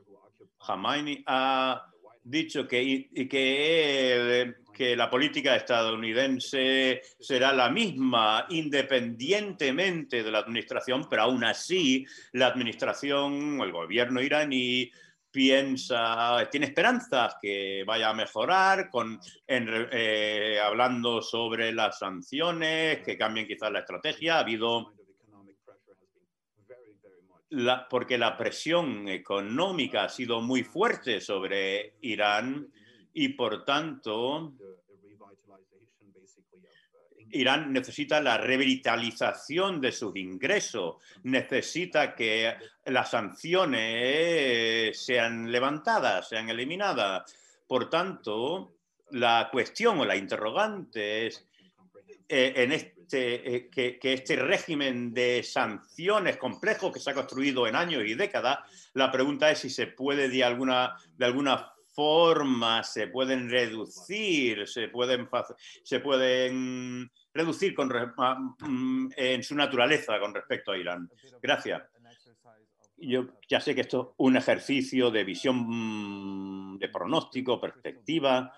[0.59, 1.85] Jamaini ha
[2.23, 11.23] dicho que, que, que la política estadounidense será la misma independientemente de la administración, pero
[11.23, 14.91] aún así la administración, el gobierno iraní
[15.35, 23.45] piensa, tiene esperanzas que vaya a mejorar, con, eh, hablando sobre las sanciones, que cambien
[23.45, 24.37] quizás la estrategia.
[24.37, 24.93] Ha habido
[27.89, 32.67] porque la presión económica ha sido muy fuerte sobre Irán
[33.13, 34.53] y por tanto
[37.31, 42.55] Irán necesita la revitalización de sus ingresos, necesita que
[42.85, 47.35] las sanciones sean levantadas, sean eliminadas.
[47.67, 48.75] Por tanto,
[49.11, 51.45] la cuestión o la interrogante es
[52.27, 57.75] eh, en este, eh, que, este régimen de sanciones complejo que se ha construido en
[57.75, 58.59] años y décadas,
[58.93, 64.87] la pregunta es si se puede de alguna, de alguna forma, se pueden reducir, se
[64.89, 65.29] pueden,
[65.83, 71.09] se pueden reducir con, mm, en su naturaleza con respecto a Irán.
[71.41, 71.83] Gracias.
[72.97, 78.51] Yo ya sé que esto es un ejercicio de visión, mm, de pronóstico, perspectiva,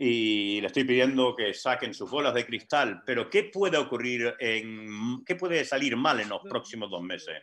[0.00, 5.24] y le estoy pidiendo que saquen sus bolas de cristal, pero ¿qué puede ocurrir en,
[5.24, 7.42] qué puede salir mal en los próximos dos meses?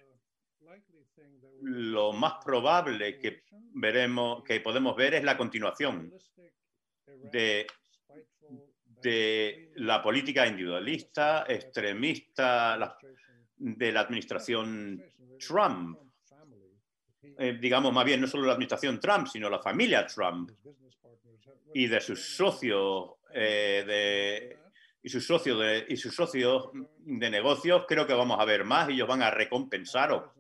[1.63, 6.13] Lo más probable que veremos, que podemos ver es la continuación
[7.05, 7.67] de,
[9.01, 12.97] de la política individualista, extremista
[13.57, 15.03] de la administración
[15.45, 15.99] Trump.
[17.37, 20.51] Eh, digamos, más bien, no solo la administración Trump, sino la familia Trump
[21.75, 24.57] y de sus socios eh, de,
[25.03, 28.88] y sus socios de, y sus socios de negocios, creo que vamos a ver más.
[28.88, 30.31] Ellos van a recompensar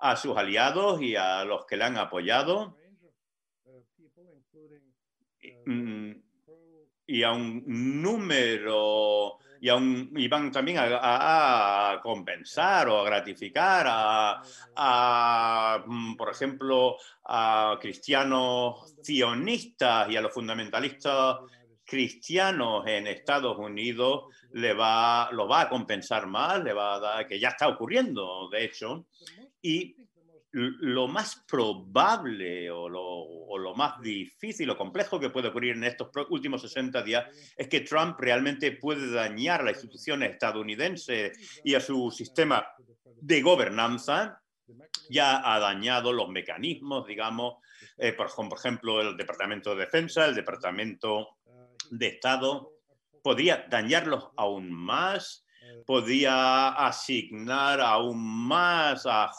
[0.00, 2.76] a sus aliados y a los que le han apoyado
[5.64, 6.12] mm,
[7.06, 13.86] y a un número y, y van también a, compensar o a gratificar
[14.74, 21.36] a, mm, por ejemplo, a cristianos sionistas y a los fundamentalistas
[21.84, 27.28] cristianos en Estados Unidos le va, lo va a compensar más, le va a dar,
[27.28, 29.06] que ya está ocurriendo, de hecho,
[30.52, 36.60] lo más probable o lo, más difícil o complejo que puede ocurrir en estos últimos
[36.60, 37.24] 60 días
[37.56, 42.66] es que Trump realmente puede dañar a las instituciones estadounidenses y a su sistema
[43.20, 44.42] de gobernanza.
[45.08, 47.56] Ya ha dañado los mecanismos, digamos,
[47.96, 51.38] eh, por, por ejemplo, el Departamento de Defensa, el Departamento
[51.90, 52.72] de Estado.
[53.22, 55.46] Podría dañarlos aún más
[55.86, 59.30] podía asignar aún más a,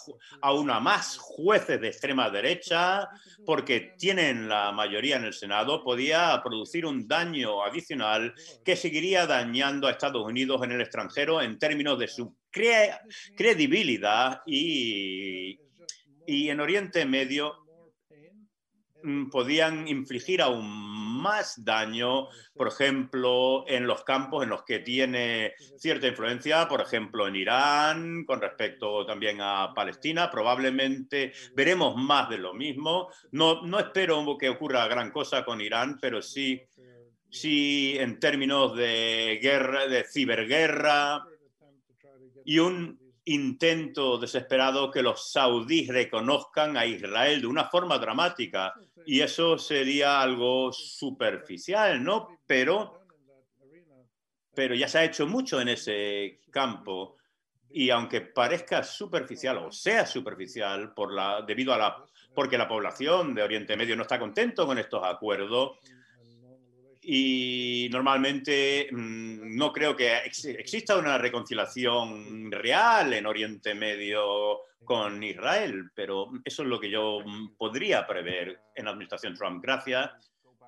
[0.82, 3.10] más jueces de extrema derecha
[3.46, 8.34] porque tienen la mayoría en el Senado, podía producir un daño adicional
[8.64, 12.36] que seguiría dañando a Estados Unidos en el extranjero en términos de su
[13.36, 15.60] credibilidad y,
[16.28, 17.63] y en Oriente Medio
[19.32, 26.08] podían infligir aún más daño, por ejemplo, en los campos en los que tiene cierta
[26.08, 30.30] influencia, por ejemplo, en Irán, con respecto también a Palestina.
[30.30, 33.10] Probablemente veremos más de lo mismo.
[33.32, 36.62] No, no espero que ocurra gran cosa con Irán, pero sí,
[37.30, 41.26] sí en términos de guerra, de ciberguerra
[42.46, 48.74] y un intento desesperado que los saudíes reconozcan a Israel de una forma dramática
[49.06, 52.40] y eso sería algo superficial, ¿no?
[52.46, 53.06] Pero,
[54.54, 57.18] pero ya se ha hecho mucho en ese campo
[57.70, 63.34] y aunque parezca superficial o sea superficial por la, debido a la, porque la población
[63.34, 65.80] de Oriente Medio no está contento con estos acuerdos,
[67.04, 75.92] y normalmente mm, no creo que exista una reconciliación real en Oriente Medio con Israel,
[75.94, 79.64] pero eso es lo que yo mm, podría prever en la administración Trump.
[79.64, 80.12] Gracias,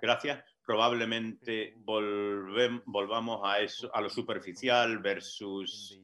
[0.02, 0.43] gracias.
[0.65, 6.00] Probablemente volvamos a eso, a lo superficial versus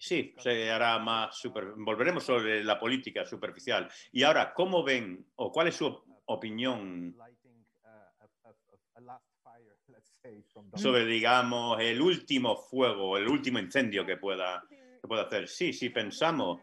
[0.00, 1.74] Sí, se hará más super...
[1.76, 3.86] Volveremos sobre la política superficial.
[4.10, 7.14] Y ahora, ¿cómo ven o cuál es su opinión
[10.74, 15.48] sobre, digamos, el último fuego, el último incendio que pueda, que pueda hacer.
[15.48, 16.60] Sí, sí, pensamos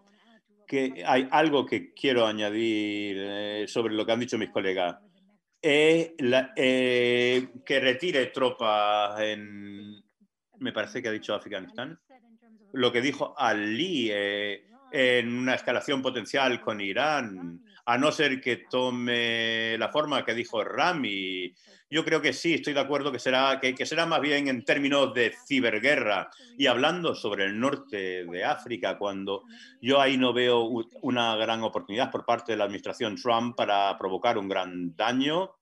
[0.68, 4.98] que hay algo que quiero añadir eh, sobre lo que han dicho mis colegas.
[5.62, 6.16] Eh,
[7.66, 10.04] que retire tropas en,
[10.60, 12.00] me parece que ha dicho Afganistán.
[12.74, 18.58] Lo que dijo Ali, eh, en una escalación potencial con Irán, a no ser que
[18.70, 21.54] tome la forma que dijo Rami.
[21.90, 25.14] Yo creo que sí, estoy de acuerdo que será, que, será más bien en términos
[25.14, 29.44] de ciberguerra y hablando sobre el norte de África, cuando
[29.82, 30.68] yo ahí no veo
[31.02, 35.56] una gran oportunidad por parte de la administración Trump para provocar un gran daño.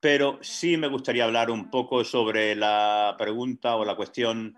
[0.00, 4.56] Pero sí me gustaría hablar un poco sobre la pregunta o la cuestión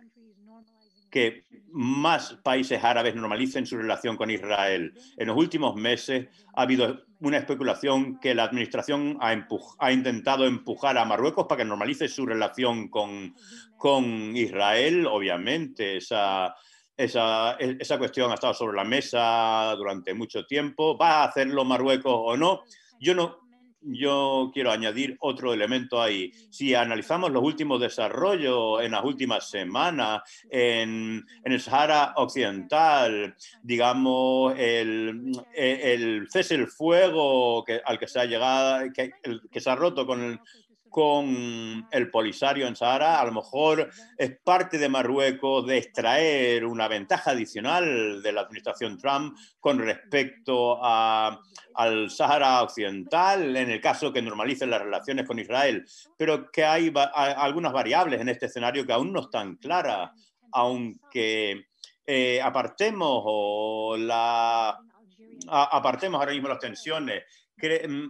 [1.11, 4.93] que más países árabes normalicen su relación con Israel.
[5.17, 9.37] En los últimos meses ha habido una especulación que la administración ha,
[9.79, 13.35] ha intentado empujar a Marruecos para que normalice su relación con,
[13.77, 15.07] con Israel.
[15.07, 16.55] Obviamente, esa,
[16.97, 20.97] esa, esa cuestión ha estado sobre la mesa durante mucho tiempo.
[20.97, 22.63] ¿Va a hacerlo Marruecos o no?
[23.01, 23.48] Yo no,
[23.91, 26.33] yo quiero añadir otro elemento ahí.
[26.51, 35.33] Si analizamos los últimos desarrollos en las últimas semanas en, el Sahara Occidental, digamos, el,
[36.31, 40.41] cese el fuego al que se ha llegado, que se ha roto con el,
[40.91, 46.89] con el Polisario en Sahara, a lo mejor es parte de Marruecos de extraer una
[46.89, 51.41] ventaja adicional de la administración Trump con respecto a,
[51.75, 55.85] al Sahara Occidental, en el caso que normalicen las relaciones con Israel,
[56.17, 60.11] pero que hay, algunas variables en este escenario que aún no están claras,
[60.53, 61.67] aunque
[62.07, 64.79] eh, apartemos o la
[65.47, 67.25] apartemos ahora mismo las tensiones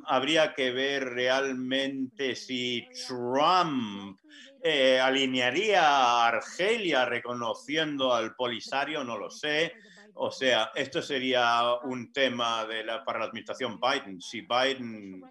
[0.06, 4.18] habría que ver realmente si Trump
[4.62, 9.74] eh, alinearía a Argelia reconociendo al Polisario, no lo sé.
[10.14, 14.20] O sea, esto sería un tema de la, para la administración Biden.
[14.20, 15.22] Si Biden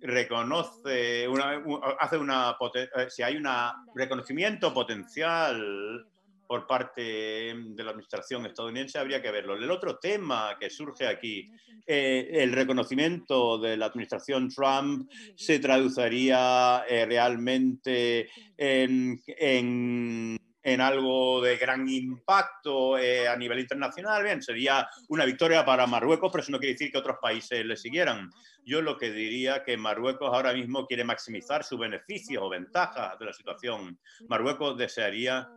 [0.00, 1.62] reconoce, una,
[1.98, 3.46] hace una, eh, si hay un
[3.94, 6.06] reconocimiento potencial
[6.50, 9.54] por parte de la administración estadounidense, habría que verlo.
[9.54, 11.48] El otro tema que surge aquí,
[11.86, 21.56] eh, el reconocimiento de la administración Trump se traduciría eh, realmente en, en, algo de
[21.56, 24.24] gran impacto eh, a nivel internacional.
[24.24, 27.76] Bien, sería una victoria para Marruecos, pero eso no quiere decir que otros países le
[27.76, 28.28] siguieran.
[28.64, 33.26] Yo lo que diría que Marruecos ahora mismo quiere maximizar sus beneficios o ventajas de
[33.26, 34.00] la situación.
[34.28, 35.48] Marruecos desearía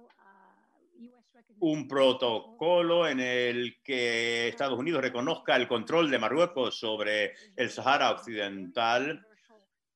[1.63, 8.11] un protocolo en el que Estados Unidos reconozca el control de Marruecos sobre el Sahara
[8.11, 9.25] Occidental,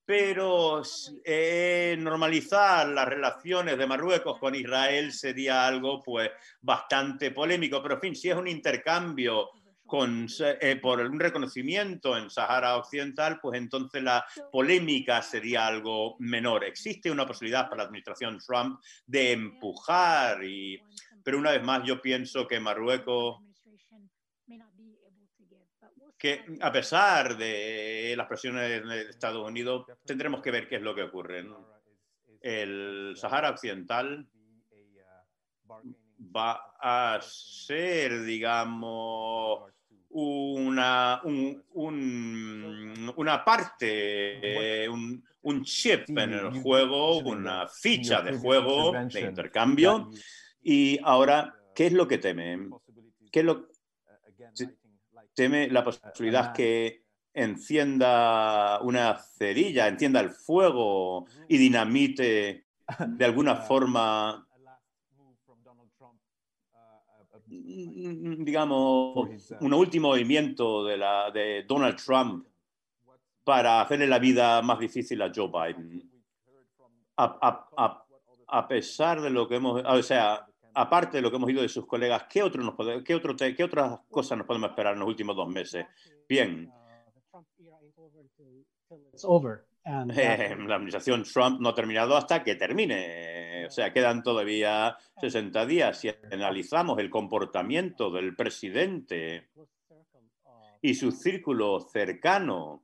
[0.06, 0.82] pero
[1.26, 8.02] eh, normalizar las relaciones de Marruecos con Israel sería algo pues bastante polémico, pero en
[8.02, 9.50] fin, si es un intercambio
[9.88, 16.66] con, eh, por un reconocimiento en Sahara Occidental, pues entonces la polémica sería algo menor.
[16.66, 20.80] Existe una posibilidad para la administración Trump de empujar y
[21.28, 23.42] pero una vez más yo pienso que Marruecos,
[26.18, 30.96] que a pesar de las presiones de Estados Unidos, tendremos que ver qué es lo
[30.96, 31.46] que ocurre.
[32.40, 34.26] El Sahara Occidental
[36.18, 39.70] va a ser, digamos,
[40.10, 41.22] una,
[43.16, 50.10] una parte, un, un, chip en el juego, una ficha de juego de intercambio.
[50.62, 52.70] Y ahora, ¿qué es lo que teme?
[53.32, 53.68] ¿Qué lo...
[55.34, 57.04] Teme la posibilidad que
[57.38, 62.66] encienda una cerilla, encienda el fuego y dinamite
[63.08, 64.47] de alguna forma,
[67.78, 69.30] digamos,
[69.62, 72.48] un último movimiento de, la, de Donald Trump
[73.44, 76.12] para hacerle la vida más difícil a Joe Biden.
[77.18, 78.06] A,
[78.48, 81.70] a pesar de lo que hemos, o sea, aparte de lo que hemos oído de
[81.70, 85.08] sus colegas, ¿qué, otro nos qué, otro ¿qué otras cosas nos podemos esperar en los
[85.08, 85.86] últimos dos meses?
[86.28, 86.72] Bien.
[90.68, 93.66] la administración Trump no ha terminado hasta que termine.
[93.68, 96.00] O sea, quedan todavía 60 días.
[96.00, 99.50] Si analizamos el comportamiento del presidente
[100.82, 102.84] y su círculo cercano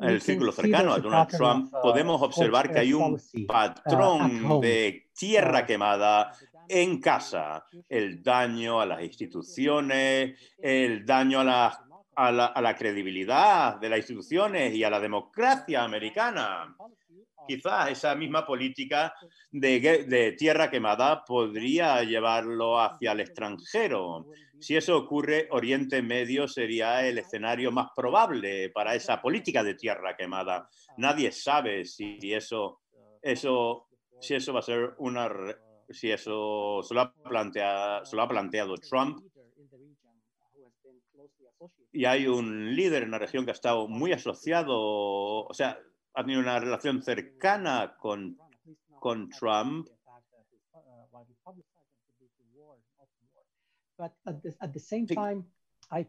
[0.00, 6.32] el círculo cercano a Donald Trump, podemos observar que hay un patrón de tierra quemada
[6.68, 11.44] en casa, el daño a las instituciones, el daño a
[12.16, 16.76] la, a la, credibilidad de las instituciones y a la democracia americana.
[17.46, 19.14] Quizás esa misma política
[19.50, 24.26] de, de tierra quemada podría llevarlo hacia el extranjero
[24.64, 30.16] si eso ocurre, Oriente Medio sería el escenario más probable para esa política de tierra
[30.16, 30.70] quemada.
[30.96, 32.80] Nadie sabe si eso,
[33.20, 33.88] eso,
[34.18, 35.30] si eso va a ser una,
[35.90, 39.18] si eso se lo ha planteado Trump.
[41.92, 45.78] Y hay un líder en la región que ha estado muy asociado, o sea,
[46.14, 48.38] ha tenido una relación cercana con,
[48.98, 49.88] con Trump.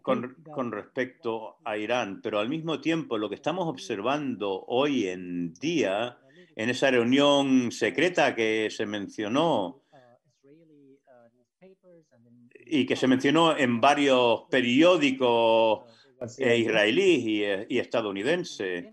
[0.01, 5.53] Con, con, respecto a Irán, pero al mismo tiempo lo que estamos observando hoy en
[5.53, 6.17] día,
[6.55, 9.84] en esa reunión secreta que se mencionó
[12.65, 15.83] y que se mencionó en varios periódicos
[16.39, 18.85] eh, israelíes y, eh, y estadounidenses,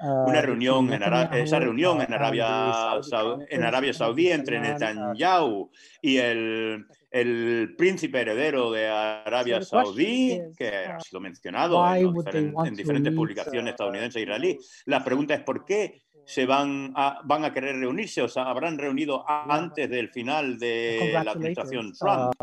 [0.00, 1.02] una reunión en
[1.34, 3.00] esa reunión en Arabia,
[3.48, 5.70] en Arabia Saudí entre Netanyahu
[6.00, 13.72] y el, el príncipe heredero de Arabia Saudí, que ha sido mencionado en, diferentes publicaciones
[13.72, 14.82] estadounidenses e israelíes.
[14.86, 18.76] La pregunta es por qué se van a, van a querer reunirse o sea, habrán
[18.76, 22.34] reunido antes del final de la administración Trump.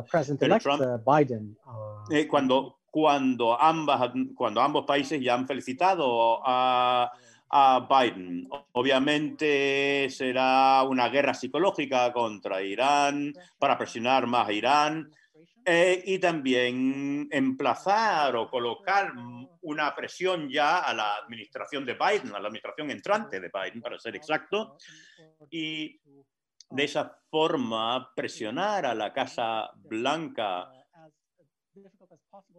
[2.10, 7.12] Eh, cuando, cuando, ambas, cuando ambos países ya han felicitado a
[7.50, 8.48] a Biden.
[8.74, 15.12] Obviamente será una guerra psicológica contra Irán para presionar más a Irán
[15.64, 19.14] eh, y también emplazar o colocar
[19.62, 23.98] una presión ya a la administración de Biden, a la administración entrante de Biden, para
[23.98, 24.78] ser exacto,
[25.50, 26.00] y
[26.70, 30.72] de esa forma presionar a la Casa Blanca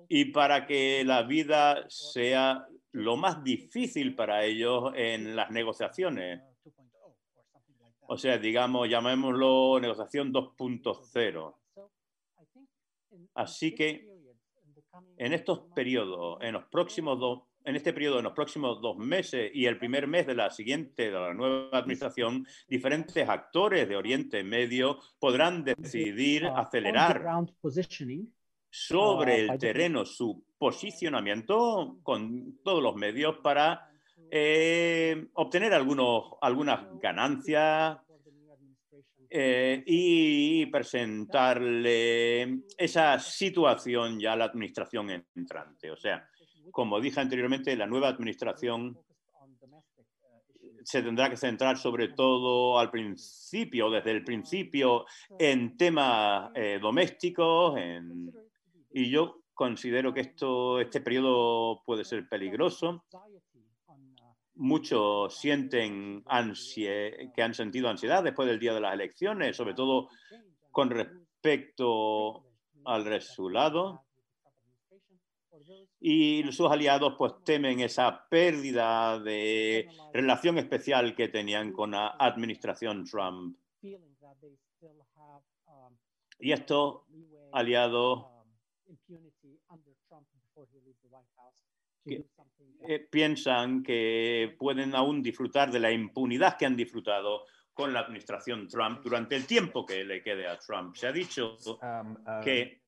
[0.08, 6.42] y para que la vida sea lo más difícil para ellos en las negociaciones.
[8.08, 11.54] O sea, digamos, llamémoslo negociación 2.0.
[13.34, 14.16] Así que
[15.18, 19.50] en estos periodos, en los próximos dos, en este periodo, en los próximos dos meses
[19.52, 24.44] y el primer mes de la siguiente, de la nueva administración, diferentes actores de Oriente
[24.44, 27.24] Medio podrán decidir acelerar
[28.78, 33.88] sobre el terreno su posicionamiento con todos los medios para
[34.30, 37.96] eh, obtener algunos, algunas ganancias
[39.30, 45.90] eh, y presentarle esa situación ya a la administración entrante.
[45.90, 46.28] O sea,
[46.70, 48.98] como dije anteriormente, la nueva administración
[50.84, 55.06] se tendrá que centrar sobre todo al principio, desde el principio,
[55.38, 58.30] en temas eh, domésticos, en
[58.90, 63.04] y yo considero que esto, este periodo puede ser peligroso.
[64.54, 70.08] Muchos sienten que han sentido ansiedad después del día de las elecciones, sobre todo
[70.70, 72.44] con respecto
[72.84, 74.04] al resultado.
[75.98, 83.04] Y sus aliados pues temen esa pérdida de relación especial que tenían con la administración
[83.04, 83.56] Trump.
[86.38, 87.00] Y estos
[87.52, 88.35] aliados
[92.06, 98.68] eh, piensan que pueden aún disfrutar de la impunidad que han disfrutado con la administración
[98.68, 100.94] Trump durante el tiempo que le quede a Trump.
[100.94, 102.82] Se ha dicho um, um, que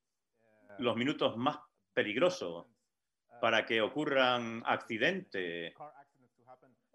[0.78, 1.58] los minutos más
[1.92, 2.66] peligrosos
[3.40, 5.74] para que ocurran accidentes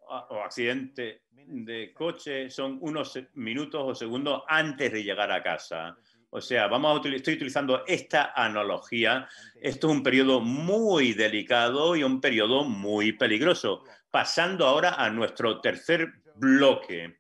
[0.08, 5.96] o accidente de coche son unos minutos o segundos antes de llegar a casa.
[6.36, 9.30] O sea, vamos a estoy utilizando esta analogía.
[9.62, 13.84] Esto es un periodo muy delicado y un periodo muy peligroso.
[14.10, 17.20] Pasando ahora a nuestro tercer bloque.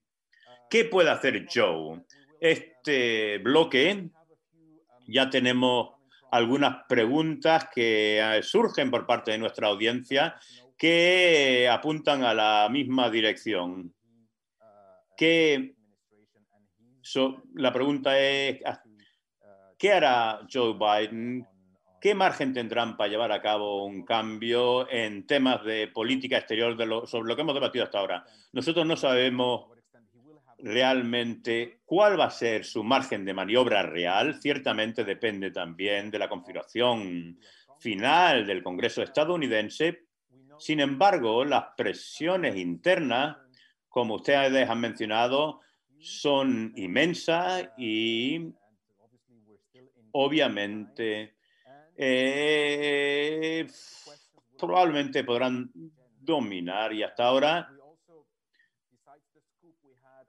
[0.68, 2.04] ¿Qué puede hacer Joe?
[2.40, 4.10] Este bloque
[5.08, 5.92] ya tenemos
[6.32, 10.38] algunas preguntas que eh, surgen por parte de nuestra audiencia
[10.76, 13.94] que apuntan a la misma dirección.
[15.16, 15.76] ¿Qué,
[17.54, 18.60] la pregunta es,
[19.84, 21.46] ¿Qué hará Joe Biden?
[22.00, 27.28] ¿Qué margen tendrán para llevar a cabo un cambio en temas de política exterior sobre
[27.28, 28.24] lo que hemos debatido hasta ahora?
[28.54, 29.72] Nosotros no sabemos
[30.58, 34.40] realmente cuál va a ser su margen de maniobra real.
[34.42, 37.38] Ciertamente depende también de la configuración
[37.78, 40.06] final del Congreso estadounidense.
[40.60, 43.36] Sin embargo, las presiones internas,
[43.90, 45.60] como ustedes han mencionado,
[46.00, 48.54] son inmensas y
[50.14, 51.36] obviamente
[51.96, 53.68] eh,
[54.58, 55.70] probablemente podrán
[56.20, 57.70] dominar y hasta ahora,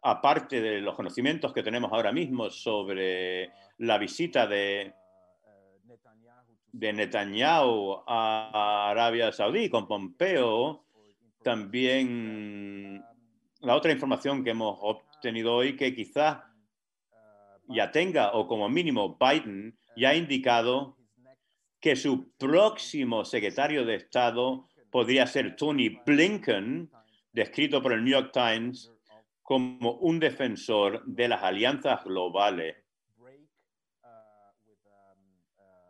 [0.02, 4.92] aparte de los conocimientos que tenemos ahora mismo sobre la visita de,
[6.72, 10.84] de Netanyahu a Arabia Saudí con Pompeo,
[11.42, 13.04] también
[13.60, 16.38] la otra información que hemos obtenido hoy que quizás
[17.68, 20.96] ya tenga, o como mínimo Biden ya ha indicado
[21.80, 26.90] que su próximo secretario de Estado podría ser Tony Blinken,
[27.32, 28.90] descrito por el New York Times
[29.42, 32.76] como un defensor de las alianzas globales.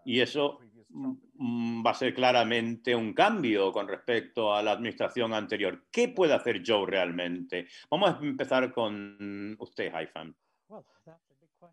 [0.05, 0.59] Y eso
[0.89, 5.85] mm, va a ser claramente un cambio con respecto a la administración anterior.
[5.91, 7.69] ¿Qué puede hacer Joe realmente?
[7.89, 10.35] Vamos a empezar con usted, Haifan.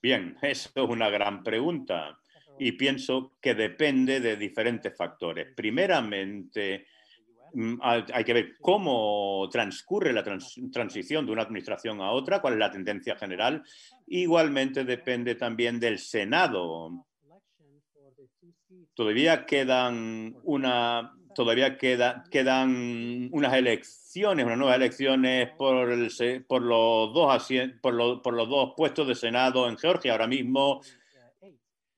[0.01, 2.17] Bien, eso es una gran pregunta.
[2.59, 5.47] Y pienso que depende de diferentes factores.
[5.55, 6.85] Primeramente,
[7.53, 12.59] mm, hay que ver cómo transcurre la transición de una administración a otra, cuál es
[12.59, 13.63] la tendencia general.
[14.07, 17.07] Igualmente depende también del Senado.
[18.93, 25.87] Todavía quedan una todavía queda, quedan unas elecciones, unas nuevas elecciones por,
[26.47, 27.47] por, los dos,
[27.81, 30.13] por, por los dos puestos de Senado en Georgia.
[30.13, 30.81] Ahora mismo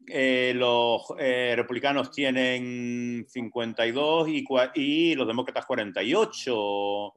[0.07, 7.13] eh, los eh, republicanos tienen 52 y, y, los demócratas 48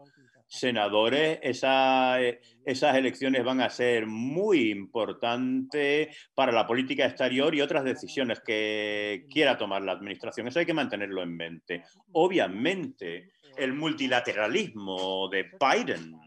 [0.47, 1.39] senadores.
[1.43, 8.41] Eh, esas elecciones van a ser muy importantes para la política exterior y otras decisiones
[8.41, 10.49] que quiera tomar la administración.
[10.49, 11.85] Eso hay que mantenerlo en mente.
[12.13, 16.26] Obviamente, el multilateralismo de Biden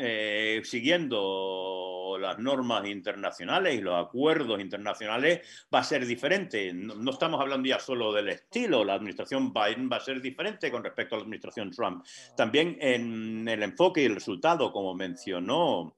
[0.00, 6.72] Eh, siguiendo las normas internacionales y los acuerdos internacionales, va a ser diferente.
[6.72, 10.82] No, estamos hablando ya solo del estilo, la administración Biden va a ser diferente con
[10.82, 12.04] respecto a la administración Trump.
[12.36, 15.96] También en el enfoque y el resultado, como mencionó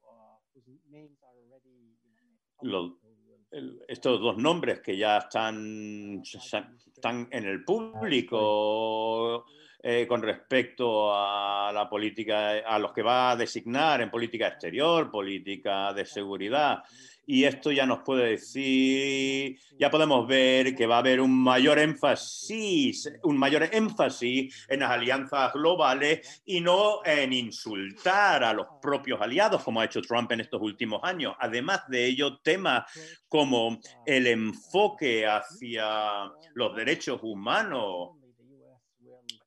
[3.89, 9.47] estos dos nombres que ya están, están en el público
[9.87, 15.11] eh, con respecto a la política, a los que va a designar en política exterior,
[15.11, 16.83] política de seguridad.
[17.27, 21.79] Y esto ya nos puede decir, ya podemos ver que va a haber un mayor
[21.79, 29.21] énfasis, un mayor énfasis en las alianzas globales y no en insultar a los propios
[29.21, 31.35] aliados, como ha hecho Trump en estos últimos años.
[31.39, 32.85] Además de ello, temas
[33.29, 38.24] como el enfoque hacia los derechos humanos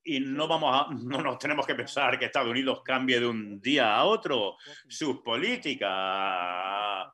[0.08, 3.60] y no, vamos a, no nos tenemos que pensar que Estados Unidos cambie de un
[3.60, 4.56] día a otro
[4.88, 7.08] sus políticas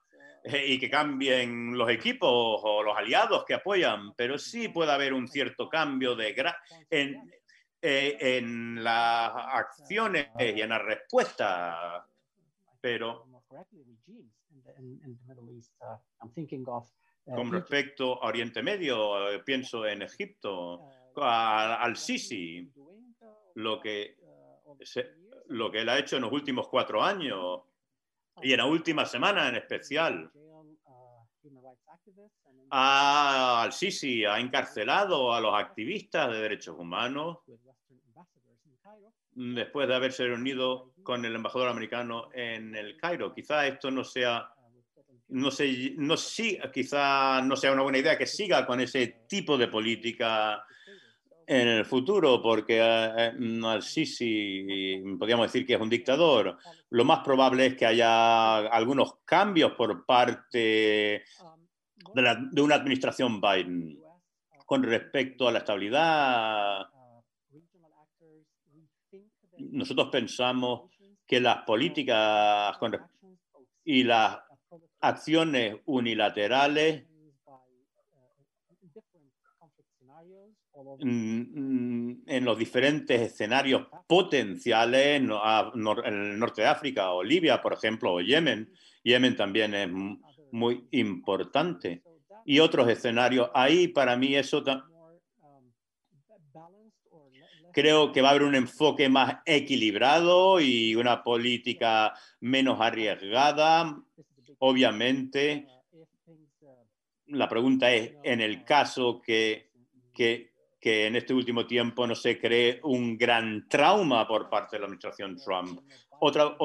[0.43, 5.13] eh, y que cambien los equipos o los aliados que apoyan, pero sí puede haber
[5.13, 6.35] un cierto cambio de
[6.89, 7.31] en,
[7.81, 12.05] eh, en las acciones y en la respuesta.
[12.79, 13.25] Pero
[17.25, 22.69] con respecto a Oriente Medio, eh, pienso en Egipto al Sisi
[23.55, 24.17] lo que,
[25.47, 27.61] lo que él ha hecho en los últimos cuatro años
[28.41, 30.31] y en la última semana en especial.
[32.69, 37.39] al Sisi ha encarcelado a los activistas de derechos humanos
[39.35, 43.33] después de haberse reunido con el embajador americano en el Cairo.
[43.33, 44.53] Quizá esto no sea
[45.29, 49.57] no sé, no, sí, quizá no sea una buena idea que siga con ese tipo
[49.57, 50.63] de política
[51.47, 56.57] en el futuro, porque eh, eh, al-Sisi podríamos decir que es un dictador,
[56.89, 61.23] lo más probable es que haya algunos cambios por parte
[62.13, 63.99] de, una administración Biden
[64.65, 66.87] con respecto a la estabilidad.
[69.57, 70.89] Nosotros pensamos
[71.25, 72.77] que las políticas
[73.83, 74.39] y las
[74.99, 77.03] acciones unilaterales
[80.99, 88.21] en los diferentes escenarios potenciales en el norte de África o Libia, por ejemplo, o
[88.21, 88.71] Yemen.
[89.03, 89.89] Yemen también es
[90.51, 92.03] muy importante.
[92.45, 93.49] Y otros escenarios.
[93.53, 94.63] Ahí para mí eso
[97.71, 103.97] creo que va a haber un enfoque más equilibrado y una política menos arriesgada.
[104.59, 105.67] Obviamente,
[107.27, 109.71] la pregunta es, en el caso que,
[110.13, 110.52] que
[110.83, 114.87] que en este último tiempo no se cree un gran trauma por parte de la
[114.87, 115.79] administración Trump.
[116.19, 116.57] otro,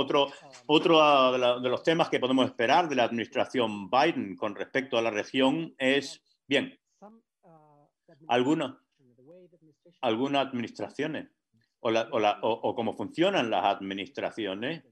[0.66, 5.12] otro de, los temas que podemos esperar de la administración Biden con respecto a la
[5.12, 6.77] región es, bien,
[8.27, 8.75] algunas
[10.01, 11.29] alguna administraciones
[11.79, 14.83] o, o, cómo funcionan las administraciones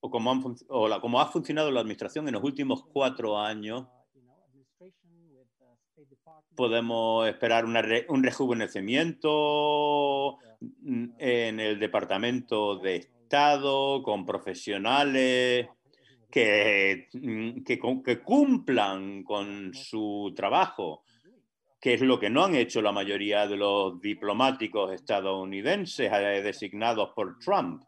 [0.00, 3.86] o, cómo, o cómo ha funcionado la administración en los últimos cuatro años
[6.54, 10.38] podemos esperar un rejuvenecimiento
[11.18, 15.68] en el Departamento de Estado, con profesionales
[16.30, 17.08] que
[18.24, 21.04] cumplan con su trabajo
[21.84, 27.10] que es lo que no han hecho la mayoría de los diplomáticos estadounidenses eh, designados
[27.14, 27.82] por Trump.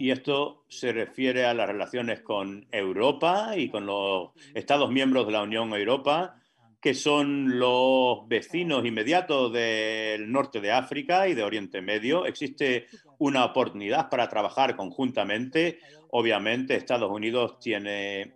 [0.00, 5.32] Y esto se refiere a las relaciones con Europa y con los Estados miembros de
[5.32, 6.34] la Unión Europea,
[6.80, 12.26] que son los vecinos inmediatos del norte de África y de Oriente Medio.
[12.26, 12.86] Existe
[13.18, 15.80] una oportunidad para trabajar conjuntamente.
[16.10, 18.34] Obviamente, Estados Unidos tiene,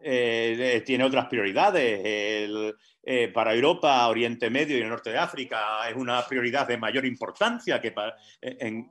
[0.00, 2.74] eh, tiene otras prioridades.
[3.06, 7.04] Eh, para Europa, Oriente Medio y el norte de África es una prioridad de mayor
[7.04, 8.90] importancia que para, en,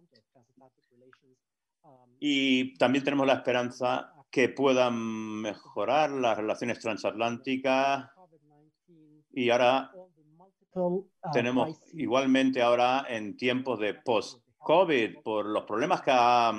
[2.20, 4.96] y también tenemos la esperanza que puedan
[5.42, 8.10] mejorar las relaciones transatlánticas
[9.34, 9.92] y ahora
[11.34, 16.54] tenemos igualmente ahora en tiempos de post-COVID, por los problemas que ha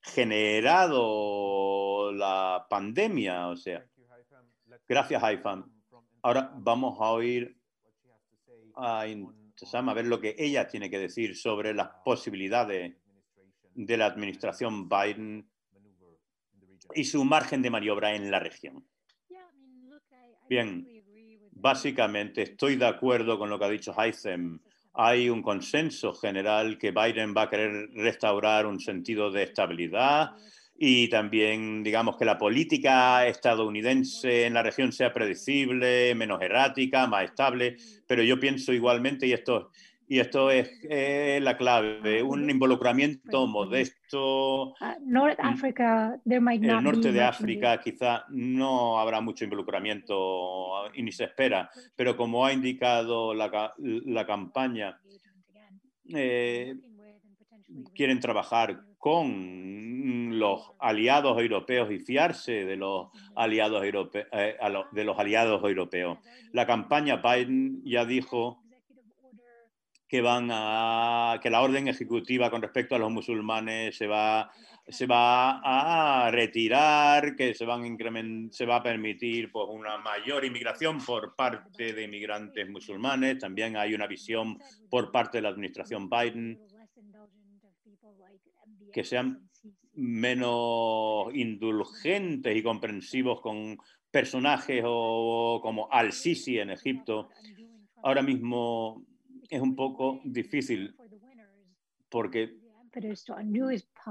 [0.00, 3.84] generado la pandemia, o sea,
[4.88, 5.73] gracias Haifam.
[6.24, 7.54] Ahora vamos a oír
[8.76, 12.96] a Intasam a ver lo que ella tiene que decir sobre las posibilidades
[13.74, 15.46] de la administración Biden
[16.94, 18.88] y su margen de maniobra en la región.
[20.48, 20.88] Bien,
[21.50, 24.58] básicamente estoy de acuerdo con lo que ha dicho Heisem.
[24.94, 30.30] Hay un consenso general que Biden va a querer restaurar un sentido de estabilidad
[30.76, 37.24] y también, digamos, que la política estadounidense en la región sea predecible, menos errática, más
[37.24, 37.76] estable.
[38.06, 39.70] Pero yo pienso igualmente, y esto
[40.06, 40.70] y esto es
[41.42, 44.74] la clave, un involucramiento modesto.
[44.80, 50.92] Ah, North Africa, there might not el norte de África quizá no habrá mucho involucramiento
[50.94, 55.00] y ni se espera, pero como ha indicado la, la campaña,
[56.14, 56.74] eh,
[57.94, 64.56] quieren trabajar con los aliados europeos y fiarse de los aliados europeos, eh,
[64.92, 66.16] de los aliados europeos.
[66.52, 68.62] La campaña Biden ya dijo
[70.08, 74.50] que van a que la orden ejecutiva con respecto a los musulmanes se va
[74.88, 77.98] se va a retirar, que se, van
[78.50, 83.38] se va a permitir pues, una mayor inmigración por parte de inmigrantes musulmanes.
[83.38, 84.58] También hay una visión
[84.90, 86.58] por parte de la administración Biden
[88.94, 89.50] que sean
[89.94, 93.76] menos indulgentes y comprensivos con
[94.10, 97.28] personajes o, como Al-Sisi en Egipto.
[98.04, 99.04] Ahora mismo
[99.50, 100.94] es un poco difícil
[102.08, 102.56] porque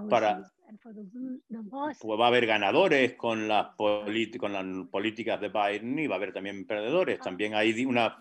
[0.10, 0.53] para,
[2.00, 6.18] pues va a haber ganadores con las, con las políticas de Biden y va a
[6.18, 7.20] haber también perdedores.
[7.20, 8.18] También hay una,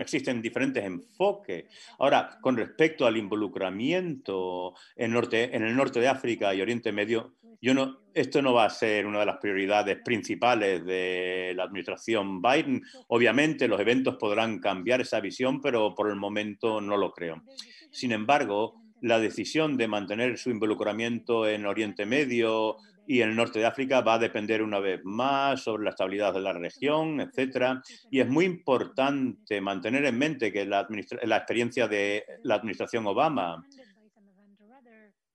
[0.00, 1.64] existen diferentes enfoques.
[1.98, 7.34] Ahora, con respecto al involucramiento en, norte, en el norte de África y Oriente Medio,
[7.60, 12.40] yo no, esto no va a ser una de las prioridades principales de la administración
[12.40, 12.82] Biden.
[13.08, 17.42] Obviamente los eventos podrán cambiar esa visión, pero por el momento no lo creo.
[17.90, 22.76] Sin embargo, la decisión de mantener su involucramiento en Oriente Medio
[23.06, 26.40] y el norte de África va a depender una vez más sobre la estabilidad de
[26.40, 27.80] la región, etc.
[28.10, 30.86] Y es muy importante mantener en mente que la,
[31.22, 33.64] la experiencia de la administración Obama,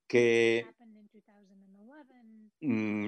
[0.08, 0.68] que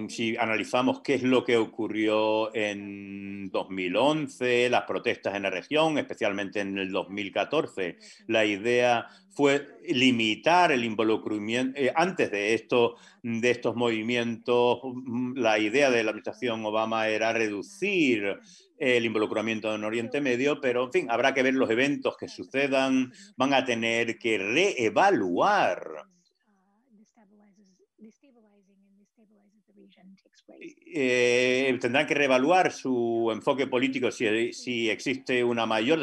[0.09, 6.59] si analizamos qué es lo que ocurrió en 2011, las protestas en la región, especialmente
[6.59, 7.97] en el 2014,
[8.27, 11.79] la idea fue limitar el involucramiento.
[11.79, 17.31] Eh, antes de, esto, de estos movimientos, mm, la idea de la administración Obama era
[17.31, 18.37] reducir
[18.77, 23.13] el involucramiento en Oriente Medio, pero en fin, habrá que ver los eventos que sucedan,
[23.37, 26.07] van a tener que reevaluar
[30.97, 35.99] Eh, tendrán que reevaluar su enfoque político si, existe una mayor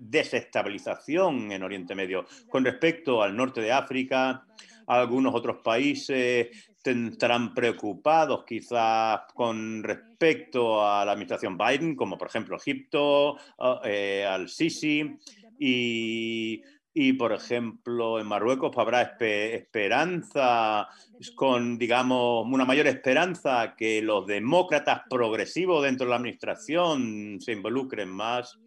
[0.00, 2.26] desestabilización en Oriente Medio.
[2.48, 4.44] Con respecto al norte de África,
[4.88, 6.48] algunos otros países
[6.82, 13.36] estarán preocupados quizás con respecto a la administración Biden, como por ejemplo Egipto,
[13.84, 15.18] eh, al Sisi,
[15.56, 16.62] y
[16.98, 20.88] y, por ejemplo, en Marruecos habrá esperanza,
[21.34, 28.08] con, digamos, una mayor esperanza que los demócratas progresivos dentro de la administración se involucren
[28.08, 28.58] más.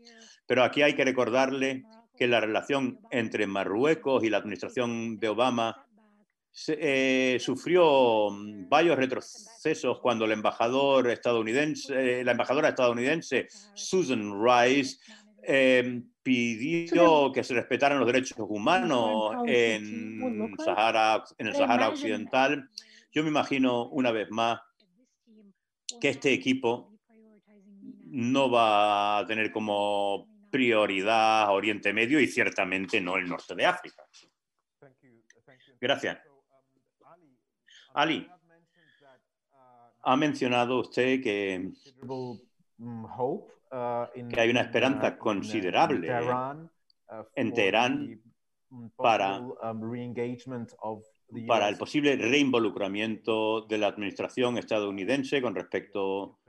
[0.45, 5.87] Pero aquí hay que recordarle que la relación entre Marruecos y la administración de Obama
[6.67, 8.29] eh, sufrió
[8.67, 14.99] varios retrocesos cuando eh, la embajadora estadounidense Susan Rice
[15.41, 22.69] eh, pidió que se respetaran los derechos humanos en, Sahara, en el Sahara Occidental.
[23.11, 24.61] Yo me imagino una vez más
[25.99, 26.93] que este equipo
[28.11, 34.03] no va a tener como prioridad Oriente Medio y ciertamente no el norte de África.
[35.81, 36.19] Gracias.
[37.95, 38.29] Ali,
[40.03, 41.71] ha mencionado usted que,
[43.69, 46.11] que hay una esperanza considerable
[47.35, 48.21] en Teherán
[48.95, 49.41] para,
[51.47, 56.39] para el posible reinvolucramiento de la administración estadounidense con respecto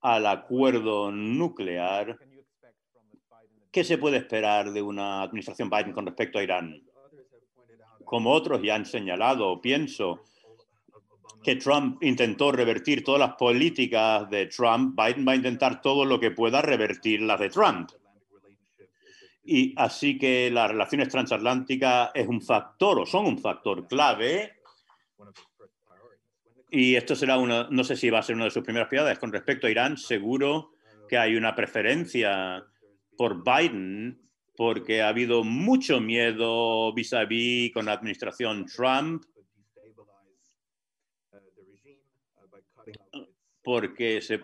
[0.00, 2.18] al acuerdo nuclear.
[3.70, 6.82] ¿Qué se puede esperar de una administración Biden con respecto a Irán?
[8.04, 10.24] Como otros ya han señalado, pienso
[11.42, 16.20] que Trump intentó revertir todas las políticas de Trump, Biden va a intentar todo lo
[16.20, 17.90] que pueda revertir las de Trump.
[19.44, 24.52] Y así que las relaciones transatlánticas es un factor o son un factor clave.
[26.70, 29.18] Y esto será una, no sé si va a ser una de sus primeras prioridades.
[29.18, 30.72] Con respecto a Irán, seguro
[31.08, 32.64] que hay una preferencia
[33.16, 34.20] por Biden
[34.56, 39.24] porque ha habido mucho miedo vis a vis con la administración Trump
[43.62, 44.40] porque, se,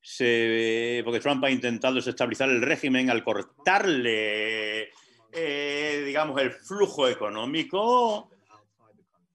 [0.00, 4.90] se- porque Trump ha intentado desestabilizar el régimen al cortarle,
[5.32, 8.30] eh, digamos, el flujo económico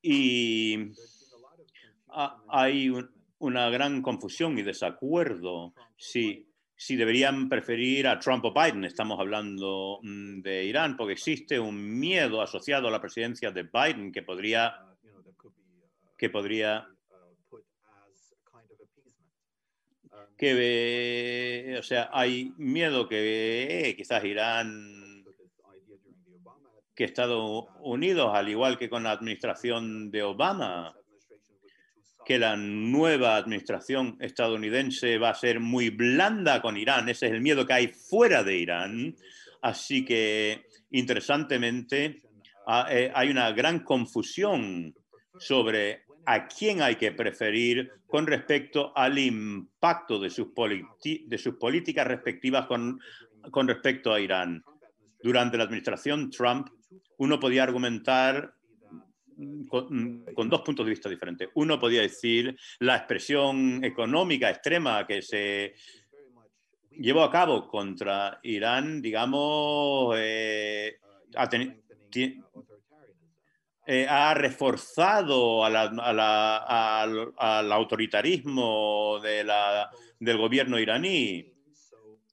[0.01, 0.91] y
[2.09, 3.09] ha- hay un-
[3.39, 8.83] una gran confusión y desacuerdo si, si deberían preferir a Trump o Biden.
[8.85, 14.11] Estamos hablando mm, de Irán porque existe un miedo asociado a la presidencia de Biden
[14.11, 14.75] que podría,
[16.17, 16.87] que podría
[20.37, 25.25] que, eh, o sea, hay miedo que quizás Irán,
[26.95, 30.95] que Estados Unidos, al igual que con la administración de Obama,
[32.25, 37.07] que la nueva administración estadounidense va a ser muy blanda con Irán.
[37.07, 39.15] Ese es el miedo que hay fuera de Irán.
[39.61, 42.21] Así que, interesantemente,
[42.89, 44.93] eh, hay una gran confusión
[45.39, 50.47] sobre a quién hay que preferir con respecto al impacto de sus,
[51.03, 52.99] de políticas respectivas con,
[53.51, 54.63] con respecto a Irán.
[55.21, 56.69] Durante la administración Trump,
[57.17, 58.53] uno podía argumentar
[59.35, 61.49] mm, con, mm, con dos puntos de vista diferentes.
[61.55, 65.73] Uno podía decir la expresión económica extrema que se
[66.91, 70.97] llevó a cabo contra Irán, digamos, eh,
[72.09, 72.39] ti-
[73.89, 76.57] eh, ha reforzado a la- a la-
[77.01, 81.53] al, al autoritarismo de la- del gobierno iraní.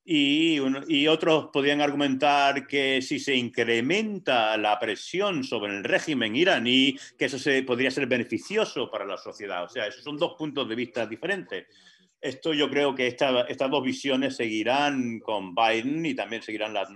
[0.07, 6.95] Y, y otros podían argumentar que si se incrementa la presión sobre el régimen iraní,
[7.17, 9.65] que eso se, podría ser beneficioso para la sociedad.
[9.65, 11.69] O sea, esos son dos puntos de vista diferentes.
[12.21, 16.87] Esto yo creo que esta- estas dos visiones seguirán con Biden y también seguirán, la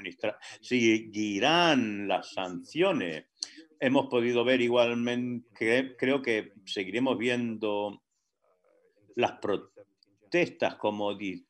[0.61, 3.25] seguirán las sanciones.
[3.81, 8.03] Hemos podido ver igualmente, que creo que seguiremos viendo
[9.15, 11.45] las protestas como di-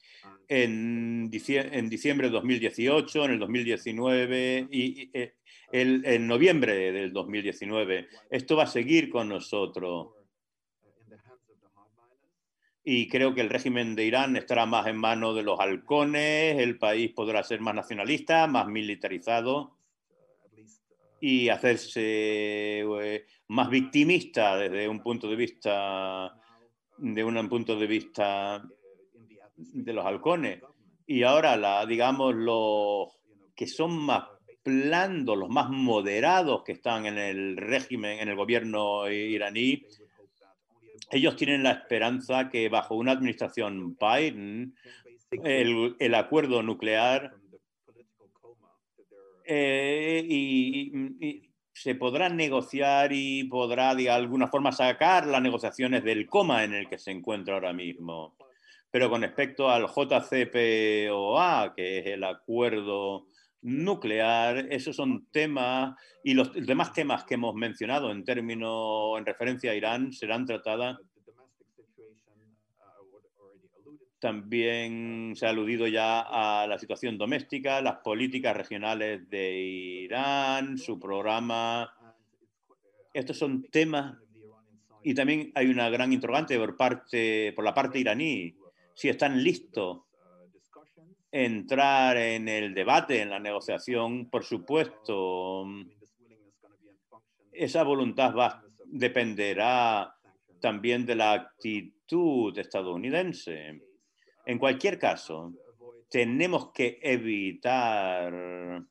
[0.48, 5.34] en, dicie- en diciembre de 2018, en el 2019 y, y, eh,
[5.72, 8.08] el- en noviembre del 2019.
[8.30, 10.08] Esto va a seguir con nosotros.
[12.84, 16.78] Y creo que el régimen de Irán estará más en manos de los halcones, el
[16.78, 19.77] país podrá ser más nacionalista, más militarizado
[21.20, 26.34] y hacerse eh, más victimista desde un punto de vista
[26.98, 28.62] de un punto de vista
[29.56, 30.60] de los halcones.
[31.06, 33.08] Y ahora, la, digamos, los
[33.54, 34.24] que son más
[34.64, 39.84] blandos, los más moderados que están en el régimen, en el gobierno iraní,
[41.10, 44.74] ellos tienen la esperanza que bajo una administración Biden,
[45.30, 47.37] el, el acuerdo nuclear
[49.50, 51.42] eh, y,
[51.72, 56.88] se podrá negociar y podrá de alguna forma sacar las negociaciones del coma en el
[56.88, 58.36] que se encuentra ahora mismo.
[58.90, 63.26] Pero con respecto al JCPOA, que es el acuerdo
[63.62, 65.94] nuclear, esos son temas
[66.24, 70.98] y los demás temas que hemos mencionado en términos en referencia a Irán serán tratadas.
[74.20, 80.98] También se ha aludido ya a la situación doméstica, las políticas regionales de Irán, su
[80.98, 81.92] programa
[83.14, 84.16] Estos son temas
[85.02, 88.54] y también hay una gran interrogante por, parte, por la parte iraní,
[88.94, 90.00] si están listos
[91.30, 95.66] entrar en el debate, en la negociación, por supuesto,
[97.52, 100.14] esa voluntad va, dependerá
[100.60, 103.87] también de la actitud estadounidense.
[104.48, 105.52] En cualquier caso,
[106.08, 108.82] tenemos que evitar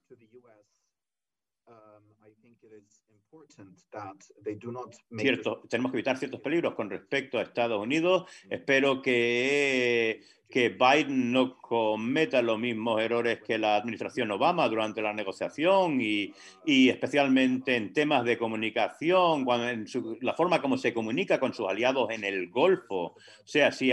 [5.67, 8.29] tenemos que evitar ciertos peligros con respecto a Estados Unidos.
[8.47, 15.13] Espero que, que Biden no cometa los mismos errores que la administración Obama durante la
[15.13, 16.33] negociación y,
[16.65, 19.85] y especialmente en temas de comunicación, cuando en
[20.21, 22.95] la forma como se comunica con sus aliados en el Golfo.
[22.97, 23.91] O sea, sí,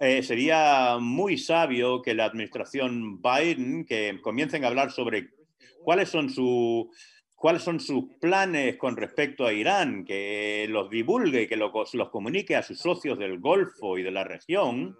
[0.00, 5.30] eh, sería muy sabio que la administración Biden, que comiencen a hablar sobre
[5.82, 6.86] cuáles son sus
[7.34, 12.08] cuáles son sus planes con respecto a Irán, que los divulgue y que los, los
[12.08, 14.96] comunique a sus socios del Golfo y de la región.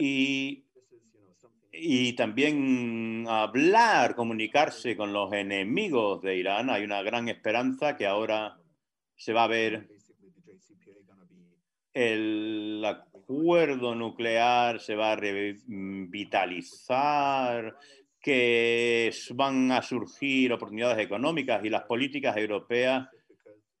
[0.00, 0.64] Y,
[1.72, 6.70] y también hablar, comunicarse con los enemigos de Irán.
[6.70, 8.56] Hay una gran esperanza que ahora
[9.16, 9.88] se va a ver
[11.94, 17.76] el acuerdo nuclear se va a revitalizar,
[18.20, 23.08] que van a surgir oportunidades económicas y las políticas europeas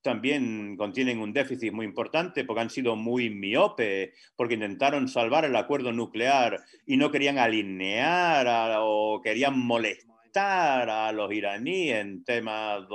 [0.04, 5.56] también contienen un déficit muy importante porque han sido muy miope, porque intentaron salvar el
[5.56, 12.86] acuerdo nuclear y no querían alinear o querían molestar a los iraníes en temas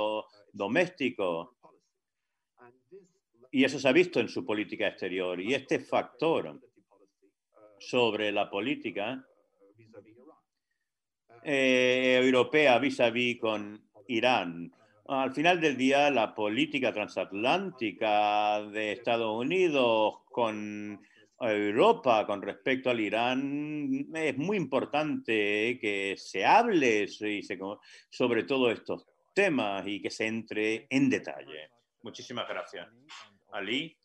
[0.52, 1.48] domésticos.
[3.50, 5.40] Y eso se ha visto en su política exterior.
[5.40, 6.60] Y este factor
[7.80, 9.26] sobre la política
[11.42, 14.72] eh, europea vis a vis con Irán.
[15.10, 21.04] Al final del día, la política transatlántica de Estados Unidos con
[21.40, 29.04] Europa con respecto al Irán es muy importante que se hable sobre todos estos
[29.34, 31.70] temas y que se entre en detalle.
[32.02, 32.86] Muchísimas gracias.
[33.50, 33.96] Ali,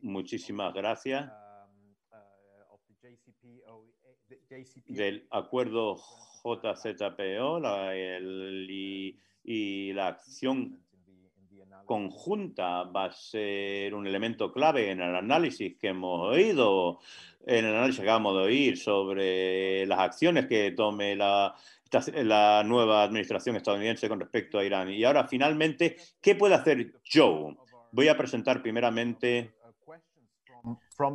[0.00, 1.30] muchísimas gracias.
[4.86, 6.02] Del acuerdo
[6.42, 10.78] JZPO la, y, la acción
[11.84, 17.00] conjunta va a ser un elemento clave en el análisis que hemos oído,
[17.44, 21.54] en el análisis que acabamos de oír sobre las acciones que tome la,
[22.14, 24.90] la nueva administración estadounidense con respecto a Irán.
[24.90, 27.56] Y ahora, finalmente, ¿qué puede hacer Joe?
[27.90, 29.54] Voy a presentar primeramente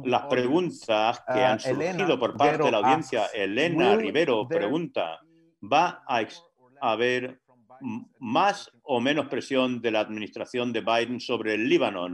[0.03, 3.25] las preguntas que han surgido por parte de la audiencia.
[3.33, 5.19] Elena Rivero pregunta,
[5.61, 7.39] ¿va a haber
[8.19, 12.07] más o menos presión de la administración de Biden sobre el Líbano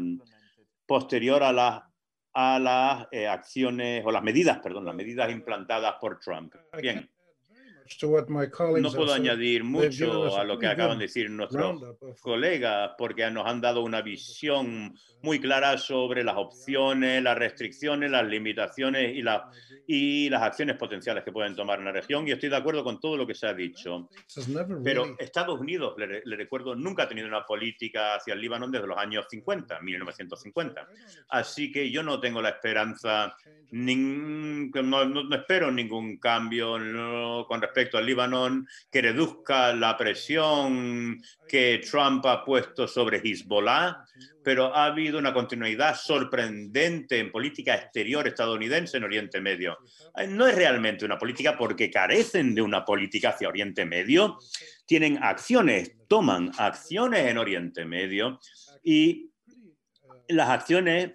[0.86, 1.84] posterior a las
[2.34, 6.56] a las eh, acciones o las medidas, perdón, las medidas implantadas por Trump.
[6.82, 7.08] Bien.
[8.82, 11.82] No puedo añadir mucho a lo que acaban de decir nuestros
[12.22, 18.26] colegas porque nos han dado una visión muy clara sobre las opciones, las restricciones, las
[18.26, 19.24] limitaciones y,
[19.88, 22.28] y las acciones potenciales que pueden tomar en la región.
[22.28, 24.10] Y estoy de acuerdo con todo lo que se ha dicho.
[24.84, 28.98] Pero Estados Unidos, le, recuerdo, nunca ha tenido una política hacia el Líbano desde los
[28.98, 30.88] años 50, 1950.
[31.30, 33.36] Así que yo no tengo la esperanza,
[33.72, 36.74] no, espero ningún cambio
[37.48, 44.06] con respecto respecto al Líbano, que reduzca la presión que Trump ha puesto sobre Hezbollah,
[44.44, 49.80] pero ha habido una continuidad sorprendente en política exterior estadounidense en Oriente Medio.
[50.16, 54.38] Eh, no es realmente una política porque carecen de una política hacia Oriente Medio,
[54.86, 58.40] tienen acciones, toman acciones en Oriente Medio
[58.84, 59.32] y
[60.28, 61.14] las acciones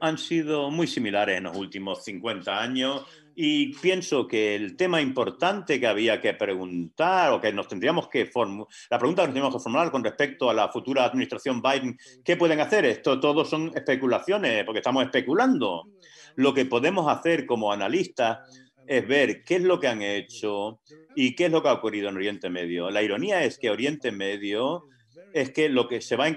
[0.00, 5.78] han sido muy similares en los últimos 50 años y pienso que el tema importante
[5.78, 9.54] que había que preguntar o que nos tendríamos que formular, la pregunta que nos tendríamos
[9.54, 12.84] que formular con respecto a la futura administración Biden, ¿qué pueden hacer?
[12.84, 15.88] Esto todo son especulaciones, porque estamos especulando.
[16.36, 18.38] Lo que podemos hacer como analistas
[18.86, 20.80] es ver qué es lo que han hecho
[21.14, 22.90] y qué es lo que ha ocurrido en Oriente Medio.
[22.90, 24.84] La ironía es que Oriente Medio
[25.32, 26.28] es que lo que se va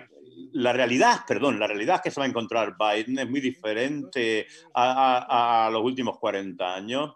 [0.54, 5.70] la realidad, perdón, la realidad que se va a encontrar Biden es muy diferente a,
[5.72, 7.16] los últimos 40 años,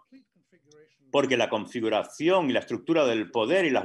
[1.10, 3.84] porque la configuración y la estructura del poder y las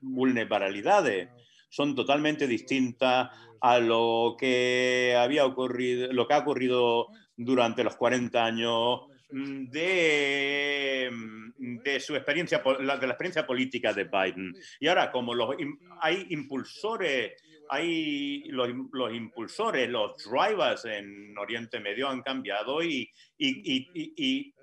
[0.00, 1.28] vulnerabilidades
[1.68, 3.30] son totalmente distintas
[3.60, 9.00] a lo que había ocurrido, lo que ha ocurrido durante los 40 años
[9.30, 11.10] de,
[11.56, 14.54] de su experiencia, de la experiencia política de Biden.
[14.78, 15.56] Y ahora, como los,
[16.00, 17.32] hay impulsores,
[17.68, 24.54] hay los, los, impulsores, los drivers en Oriente Medio han cambiado y, y, y, y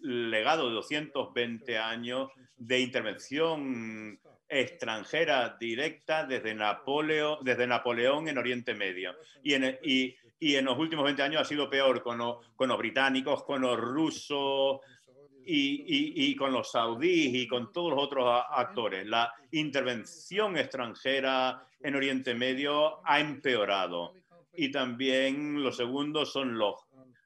[0.00, 4.18] legado de 220 años de intervención
[4.48, 9.14] extranjera directa desde Napoleón, desde Napoleón en Oriente Medio.
[9.42, 12.18] Y en, y, y en los últimos 20 años ha sido peor con,
[12.54, 14.80] con los británicos, con los rusos
[15.46, 19.06] y, y, con los saudíes y con todos los otros actores.
[19.06, 24.14] La intervención extranjera en Oriente Medio ha empeorado.
[24.54, 26.76] Y también lo segundo son los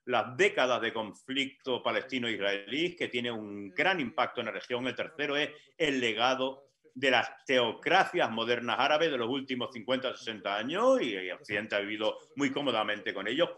[0.06, 4.86] las décadas de conflicto palestino-israelí, que tiene un gran impacto en la región.
[4.86, 10.56] El tercero es el legado de las teocracias modernas árabes de los últimos 50 60
[10.56, 13.50] años y Occidente ha vivido muy cómodamente con ellos.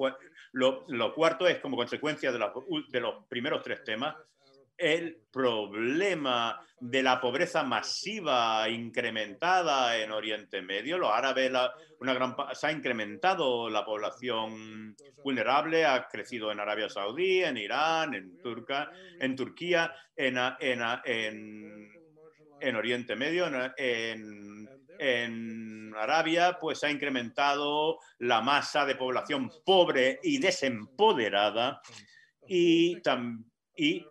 [0.52, 2.38] Lo, lo cuarto es, como consecuencia de,
[2.88, 4.16] de los primeros tres temas,
[4.78, 10.96] el problema de la pobreza masiva incrementada en Oriente Medio.
[10.96, 11.52] Los árabes,
[12.00, 18.14] una gran, se ha incrementado la población vulnerable, ha crecido en Arabia Saudí, en Irán,
[18.14, 21.90] en, Turca, en Turquía, en, en,
[22.60, 24.68] en, Oriente Medio, en,
[24.98, 31.80] en Arabia, pues ha incrementado la masa de población pobre y desempoderada
[32.46, 32.96] y,
[33.76, 34.06] y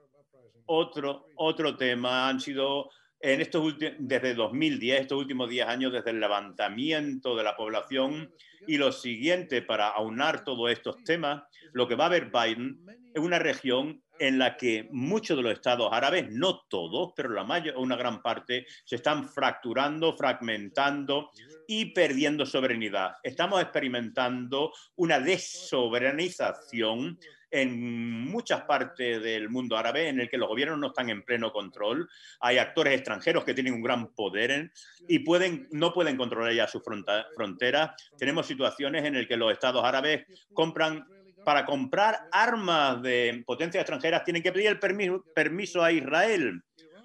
[0.67, 2.89] otro, otro tema han sido
[3.19, 8.31] en estos desde 2010, estos últimos 10 años, desde el levantamiento de la población
[8.67, 11.43] y lo siguiente para aunar todos estos temas,
[11.73, 12.79] lo que va a ver Biden
[13.13, 17.43] es una región en la que muchos de los estados árabes, no todos, pero la
[17.43, 21.29] mayor, una gran parte, se están fracturando, fragmentando
[21.67, 23.15] y perdiendo soberanidad.
[23.23, 27.19] Estamos experimentando una desoberanización
[27.51, 31.51] en muchas partes del mundo árabe en el que los gobiernos no están en pleno
[31.51, 32.09] control.
[32.39, 34.71] Hay actores extranjeros que tienen un gran poder
[35.07, 37.95] y pueden, no pueden controlar ya su frontera.
[38.17, 41.05] Tenemos situaciones en las que los estados árabes compran
[41.45, 46.61] para comprar armas de potencias extranjeras tienen que pedir el permiso, permiso a Israel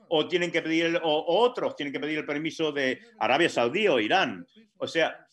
[0.08, 4.00] o tienen que pedir o, otros tienen que pedir el permiso de Arabia Saudí o
[4.00, 4.46] Irán.
[4.78, 5.28] O sea,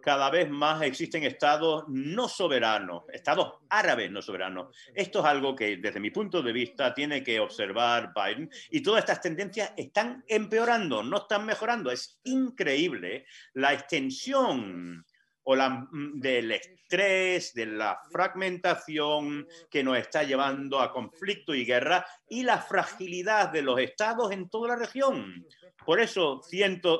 [0.00, 4.76] cada vez más existen estados no soberanos, estados árabes no soberanos.
[4.94, 9.00] Esto es algo que desde mi punto de vista tiene que observar Biden y todas
[9.00, 11.90] estas tendencias están empeorando, no están mejorando.
[11.90, 15.04] Es increíble la extensión
[15.50, 21.64] o la, mm, del estrés, de la fragmentación que nos está llevando a conflicto y
[21.64, 25.46] guerra y la fragilidad de los estados en toda la región.
[25.86, 26.42] Por eso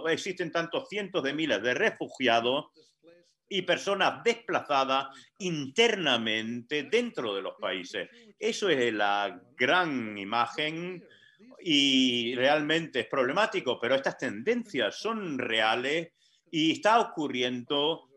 [0.08, 2.68] existen tantos cientos de miles de refugiados
[3.50, 5.08] y personas desplazadas
[5.40, 8.08] internamente dentro de los países.
[8.38, 11.04] Eso es la gran imagen
[11.60, 16.12] y realmente es problemático, pero estas tendencias son reales
[16.50, 18.07] y está ocurriendo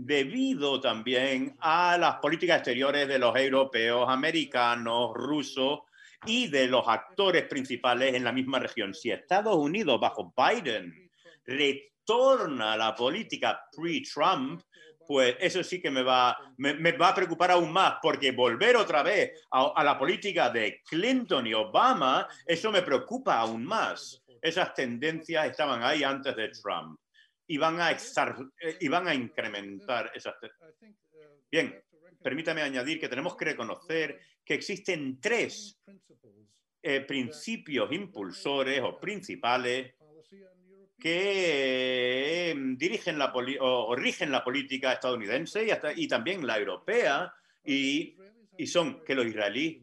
[0.00, 5.80] debido también a las políticas exteriores de los europeos, americanos, rusos
[6.24, 8.94] y de los actores principales en la misma región.
[8.94, 11.10] Si Estados Unidos bajo Biden
[11.44, 14.62] retorna a la política pre-Trump,
[15.04, 19.02] pues eso sí que me va, me, va a preocupar aún más, porque volver otra
[19.02, 24.22] vez a, la política de Clinton y Obama, eso me preocupa aún más.
[24.40, 27.00] Esas tendencias estaban ahí antes de Trump
[27.48, 30.34] y van a, eh, y van a incrementar esas
[31.50, 31.82] Bien,
[32.22, 35.80] permítame añadir que tenemos que reconocer que existen tres
[36.82, 39.94] eh, principios impulsores o principales
[40.98, 47.32] que em, dirigen la o, rigen la política estadounidense y, hasta, y también la europea,
[47.64, 48.16] y,
[48.56, 49.82] y, son que los israelíes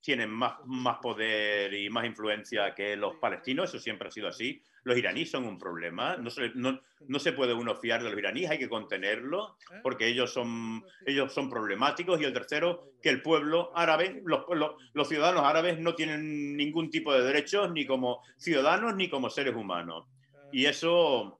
[0.00, 4.62] tienen más, más poder y más influencia que los palestinos, eso siempre ha sido así.
[4.86, 8.16] Los iraníes son un problema, no se, no, no se puede uno fiar de los
[8.16, 12.20] iraníes, hay que contenerlos porque ellos son, ellos son problemáticos.
[12.20, 16.88] Y el tercero, que el pueblo árabe, los, los, los ciudadanos árabes no tienen ningún
[16.88, 20.06] tipo de derechos ni como ciudadanos ni como seres humanos.
[20.52, 21.35] Y eso,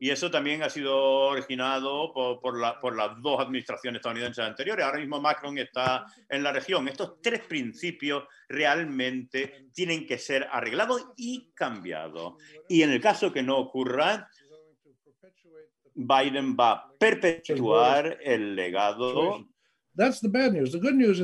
[0.00, 4.84] y eso también ha sido originado por, por, la, por, las dos administraciones estadounidenses anteriores.
[4.84, 6.88] Ahora mismo Macron está en la región.
[6.88, 12.34] Estos tres principios realmente tienen que ser arreglados y cambiados.
[12.68, 14.28] Y en el caso que no ocurra,
[15.94, 19.46] Biden va a perpetuar el legado.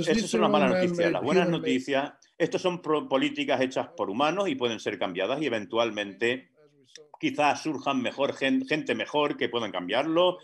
[0.09, 1.13] Esas son las malas noticias.
[1.13, 6.51] Las buenas noticias estas son políticas hechas por humanos y pueden ser cambiadas y eventualmente
[7.25, 10.39] quizás surjan mejor gente, mejor que puedan cambiarlo,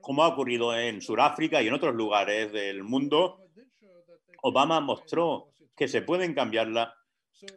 [0.00, 3.40] como ha ocurrido en Sudáfrica y en otros lugares del mundo,
[4.42, 6.94] Obama mostró que se pueden cambiar la,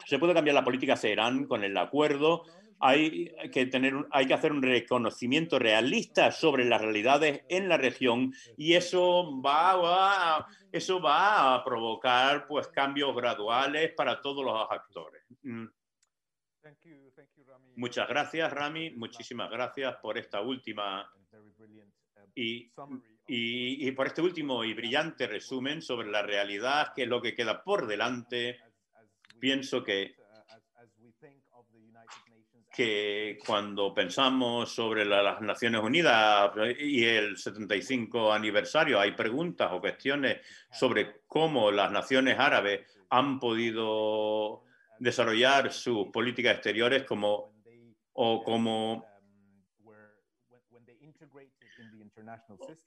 [0.08, 2.44] se puede cambiar la política hacia Irán con el acuerdo.
[2.80, 8.34] Hay que, tener, hay que hacer un reconocimiento realista sobre las realidades en la región
[8.58, 15.22] y eso va, va, eso va a provocar pues, cambios graduales para todos los actores.
[15.44, 15.68] Mm.
[17.80, 18.92] Muchas gracias, Rami.
[18.92, 21.10] Muchísimas gracias por esta última
[22.36, 22.70] y,
[23.26, 27.64] y, por este último y brillante resumen sobre la realidad, que es lo que queda
[27.64, 28.60] por delante.
[29.40, 30.14] Pienso que,
[32.76, 40.46] que cuando pensamos sobre las Naciones Unidas y el 75 aniversario, hay preguntas o cuestiones
[40.70, 44.66] sobre cómo las naciones árabes han podido
[45.00, 47.54] desarrollar sus políticas exteriores como,
[48.22, 49.06] o como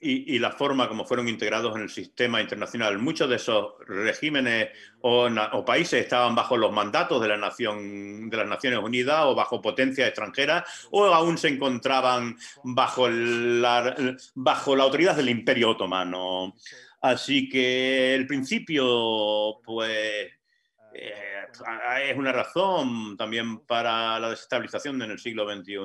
[0.01, 2.99] y, la forma como fueron integrados en el sistema internacional.
[2.99, 4.69] Muchos de esos regímenes
[5.01, 9.63] o, países estaban bajo los mandatos de la nación, de las Naciones Unidas o bajo
[9.63, 13.97] potencias extranjeras o aún se encontraban bajo la,
[14.35, 16.55] bajo la autoridad del Imperio Otomano.
[17.01, 20.31] Así que el principio, pues,
[20.95, 21.47] eh,
[22.11, 25.77] es una razón también para la desestabilización en el siglo XXI.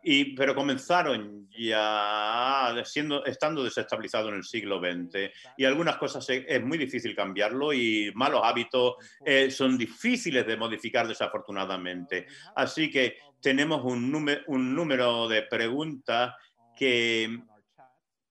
[0.00, 6.62] Y, pero comenzaron ya siendo, estando desestabilizados en el siglo XX y algunas cosas es,
[6.62, 8.94] muy difícil cambiarlo y malos hábitos
[9.24, 12.26] eh, son difíciles de modificar desafortunadamente.
[12.54, 16.34] Así que tenemos un, número, un número de preguntas
[16.76, 17.40] que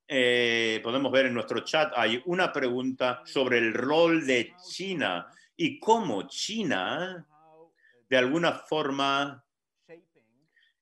[0.07, 1.91] eh, podemos ver en nuestro chat.
[1.95, 5.27] Hay una pregunta sobre el rol de China
[5.57, 7.27] y cómo China
[8.09, 9.43] de alguna forma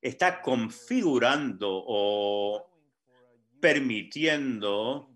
[0.01, 2.69] está configurando o
[3.59, 5.09] permitiendo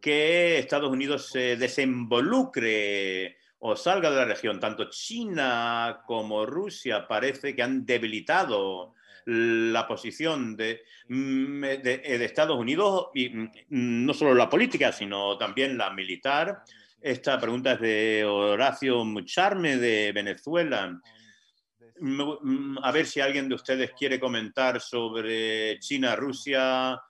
[0.00, 4.60] que Estados Unidos se desinvolucre o salga de la región.
[4.60, 13.08] Tanto China como Rusia parece que han debilitado la posición de, mm, de, Estados Unidos,
[13.14, 16.62] y mm, no solo la política, sino también la militar.
[17.00, 21.00] Esta pregunta es de Horacio Mucharme de Venezuela.
[22.00, 27.00] Mm, a ver si alguien de ustedes quiere comentar sobre China, Rusia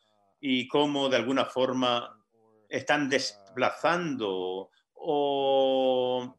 [0.40, 2.18] y cómo de alguna forma
[2.68, 6.38] están desplazando o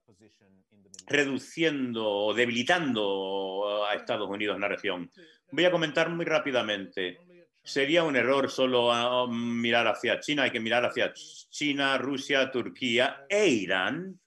[1.08, 5.12] reduciendo o debilitando a Estados Unidos en la región.
[5.52, 7.18] Voy a comentar muy rápidamente.
[7.64, 13.26] Sería un error solo ah, mirar hacia China, hay que mirar hacia China, Rusia, Turquía
[13.30, 14.20] e Irán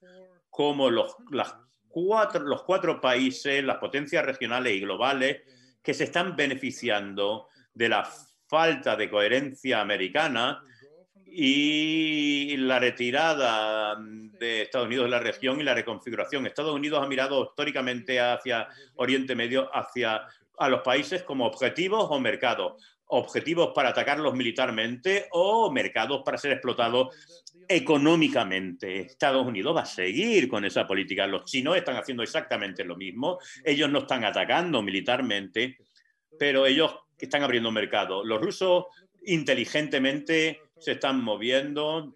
[0.49, 1.55] como los, las
[1.95, 5.41] los cuatro países, las potencias regionales y globales,
[5.81, 8.09] que se están beneficiando de la
[8.47, 10.63] falta de coherencia americana
[11.25, 16.45] y la retirada de Estados Unidos de la región y la reconfiguración.
[16.45, 20.27] Estados Unidos ha mirado históricamente hacia Oriente Medio, hacia
[20.59, 22.92] a los países como objetivos o mercados.
[23.07, 27.15] Objetivos para atacarlos militarmente o mercados para ser explotados
[27.67, 29.01] económicamente.
[29.01, 31.27] Estados Unidos va a seguir con esa política.
[31.27, 33.39] Los chinos están haciendo exactamente lo mismo.
[33.63, 35.77] Ellos no están atacando militarmente,
[36.37, 38.23] pero ellos están abriendo mercado.
[38.23, 38.85] Los rusos
[39.25, 42.15] inteligentemente se están moviendo.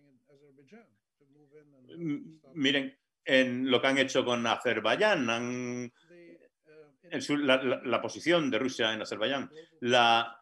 [2.53, 2.97] Miren
[3.27, 5.91] en lo que han hecho con Azerbaiyán,
[7.43, 9.51] la, posición de Rusia en Azerbaiyán,
[9.81, 10.36] la,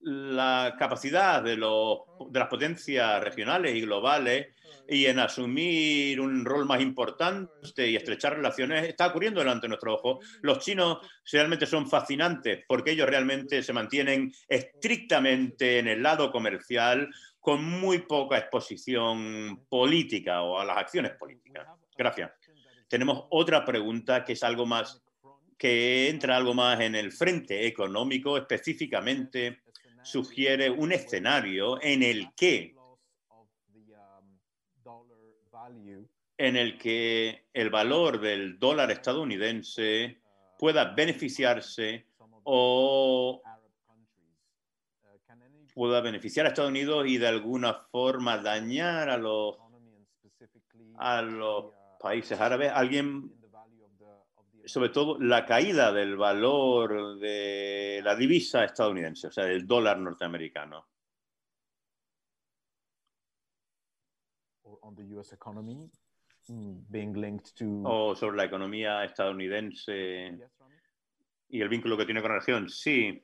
[0.00, 4.48] la capacidad de, de las potencias regionales y globales
[4.88, 9.94] y en asumir un rol más importante y estrechar relaciones está ocurriendo delante de nuestro
[9.94, 10.20] ojo.
[10.40, 10.98] Los chinos
[11.30, 17.08] realmente son fascinantes porque ellos realmente se mantienen estrictamente en el lado comercial
[17.38, 21.66] con muy poca exposición política o a las acciones políticas.
[21.96, 22.30] Gracias.
[22.88, 25.02] Tenemos otra pregunta que es algo más
[25.58, 29.62] que entra algo más en el frente económico, específicamente
[30.02, 32.74] sugiere un escenario en el que
[36.38, 40.20] en el que el valor del dólar estadounidense
[40.58, 42.06] pueda beneficiarse
[42.44, 43.42] o
[45.74, 49.56] pueda beneficiar a Estados Unidos y de alguna forma dañar a los,
[50.96, 52.72] a los países árabes.
[52.74, 53.32] Alguien,
[54.68, 60.86] sobre todo la caída del valor de la divisa estadounidense, o sea, del dólar norteamericano.
[66.48, 70.38] Mm, o sobre la economía estadounidense
[71.48, 72.68] y el vínculo que tiene con la región.
[72.68, 73.22] Sí,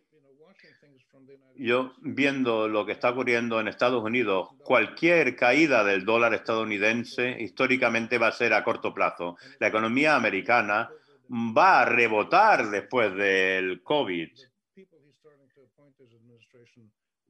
[1.56, 8.18] Yo, viendo lo que está ocurriendo en Estados Unidos, cualquier caída del dólar estadounidense históricamente
[8.18, 9.36] va a ser a corto plazo.
[9.60, 10.90] La economía americana
[11.30, 14.28] va a rebotar después del COVID.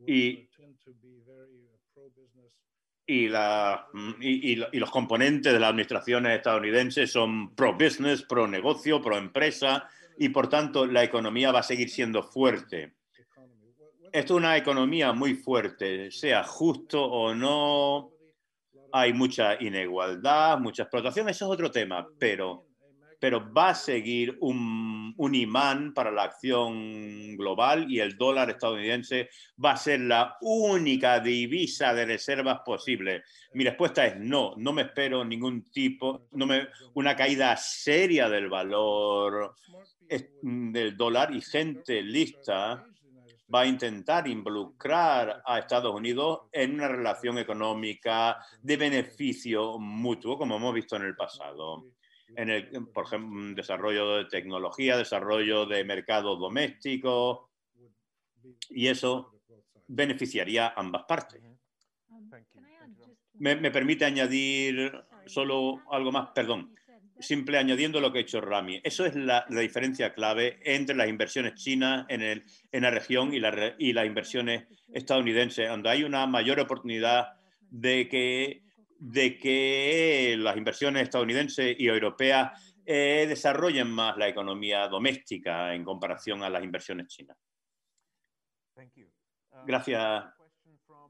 [0.06, 0.48] Y,
[3.06, 3.86] y, la,
[4.20, 9.88] y, y, los componentes de las administraciones estadounidenses son pro-business, pro-negocio, pro-empresa,
[10.18, 12.92] y por tanto la economía va a seguir siendo fuerte
[14.14, 18.12] esto es una economía muy fuerte, sea justo o no,
[18.92, 22.64] hay mucha inigualdad, mucha explotación, eso es otro tema, pero,
[23.24, 29.30] pero va a seguir un, imán para la acción global y el dólar estadounidense
[29.64, 33.22] va a ser la única divisa de reservas posible.
[33.54, 38.50] Mi respuesta es no, no me espero ningún tipo, no me, una caída seria del
[38.50, 39.54] valor
[40.42, 42.84] del dólar y gente lista
[43.54, 50.56] va a intentar involucrar a Estados Unidos en una relación económica de beneficio mutuo, como
[50.56, 51.86] hemos visto en el pasado.
[52.36, 57.50] En el, por ejemplo, desarrollo de tecnología, desarrollo de mercados domésticos,
[58.70, 59.40] y eso
[59.86, 61.42] beneficiaría a ambas partes.
[63.34, 64.92] Me, me permite añadir
[65.26, 66.74] solo algo más, perdón.
[67.18, 68.80] simple añadiendo lo que ha hecho Rami.
[68.84, 73.32] Eso es la, la diferencia clave entre las inversiones chinas en, el, en la región
[73.32, 77.34] y, la, y, las inversiones estadounidenses, donde hay una mayor oportunidad
[77.70, 78.63] de que,
[79.06, 86.42] de que las inversiones estadounidenses y europeas eh, desarrollen más la economía doméstica en comparación
[86.42, 87.36] a las inversiones chinas.
[89.66, 90.24] Gracias.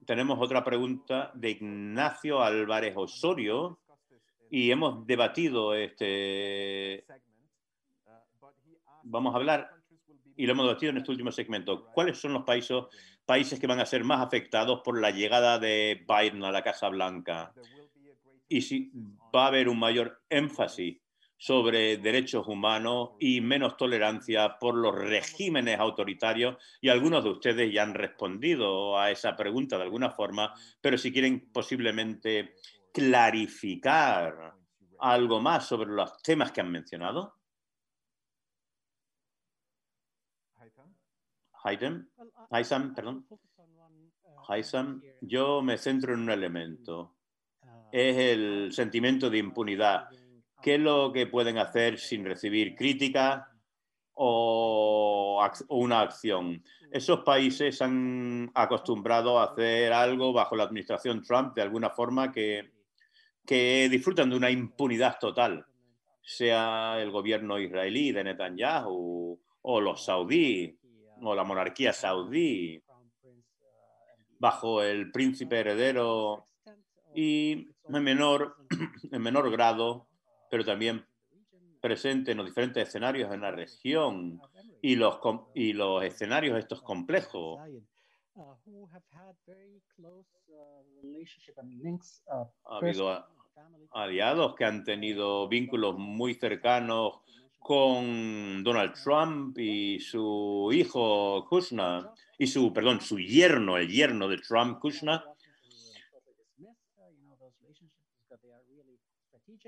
[0.04, 3.78] Tenemos otra pregunta de Ignacio Álvarez Osorio
[4.50, 7.06] y hemos debatido este.
[9.04, 9.70] Vamos a hablar,
[10.36, 12.76] y lo hemos debatido en este último segmento, cuáles son los países,
[13.24, 16.88] países que van a ser más afectados por la llegada de Biden a la Casa
[16.88, 17.54] Blanca.
[18.54, 18.92] Y si
[19.34, 20.96] va a haber un mayor énfasis
[21.36, 26.56] sobre derechos humanos y menos tolerancia por los regímenes autoritarios.
[26.80, 31.12] Y algunos de ustedes ya han respondido a esa pregunta de alguna forma, pero si
[31.12, 32.54] quieren posiblemente
[32.92, 34.54] clarificar
[35.00, 37.34] algo más sobre los temas que han mencionado?
[42.50, 43.26] Haitham, perdón.
[44.48, 47.13] Haitham, yo me centro en un elemento.
[47.94, 50.08] Es el sentimiento de impunidad.
[50.60, 53.52] ¿Qué es lo que pueden hacer sin recibir crítica
[54.14, 56.64] o, una acción?
[56.90, 62.72] Esos países han acostumbrado a hacer algo bajo la administración Trump de alguna forma que
[63.46, 65.64] que disfrutan de una impunidad total,
[66.20, 70.74] sea el gobierno israelí de Netanyahu o los saudíes
[71.22, 72.82] o la monarquía saudí
[74.38, 76.46] bajo el príncipe heredero
[77.14, 78.56] y en menor,
[79.12, 80.06] en menor grado,
[80.50, 81.04] pero también
[81.80, 84.40] presente en los diferentes escenarios en la región.
[84.80, 85.18] Y los,
[85.54, 87.58] y los escenarios estos complejos.
[92.64, 93.26] Ha habido
[93.92, 97.20] aliados que han tenido vínculos muy cercanos
[97.58, 104.36] con Donald Trump y su hijo Kushner, y su, perdón, su yerno, el yerno de
[104.36, 105.22] Trump, Kushner,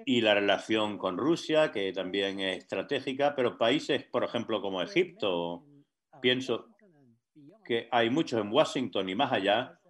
[0.04, 5.64] y la relación con Rusia, que también es estratégica, pero países, por ejemplo, como Egipto,
[6.20, 6.68] pienso
[7.64, 9.80] que hay muchos en Washington y más allá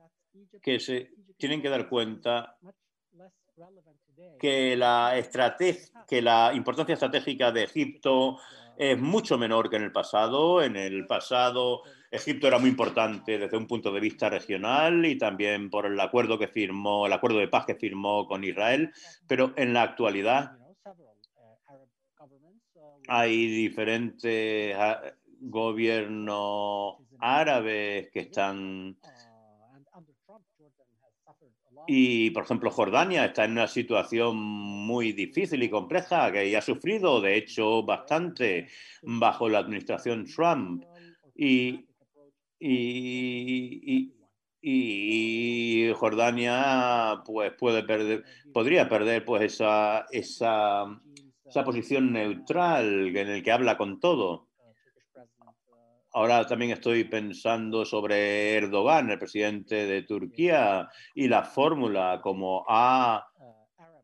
[0.63, 2.57] que se tienen que dar cuenta
[4.39, 5.15] que la,
[6.07, 8.39] que la importancia estratégica de Egipto
[8.79, 10.63] es mucho menor que en el pasado.
[10.63, 15.71] En el pasado Egipto era muy importante desde un punto de vista regional y también
[15.71, 18.93] por el acuerdo que firmó, el acuerdo de paz que firmó con Israel,
[19.27, 20.53] pero en la actualidad
[23.09, 25.01] hay diferentes ah,
[25.41, 28.97] gobiernos árabes que están
[31.87, 37.21] y, por ejemplo, Jordania está en una situación muy difícil y compleja, que ha sufrido,
[37.21, 38.69] de hecho, bastante
[39.03, 40.85] bajo la administración Trump.
[41.35, 41.87] Y,
[42.59, 44.13] y,
[44.61, 50.85] y, Jordania pues, puede perder, podría perder pues, esa, esa,
[51.45, 54.46] esa posición neutral en el que habla con todo.
[56.17, 63.29] Ahora también estoy pensando sobre Erdogan, el presidente de Turquía, y la fórmula como ha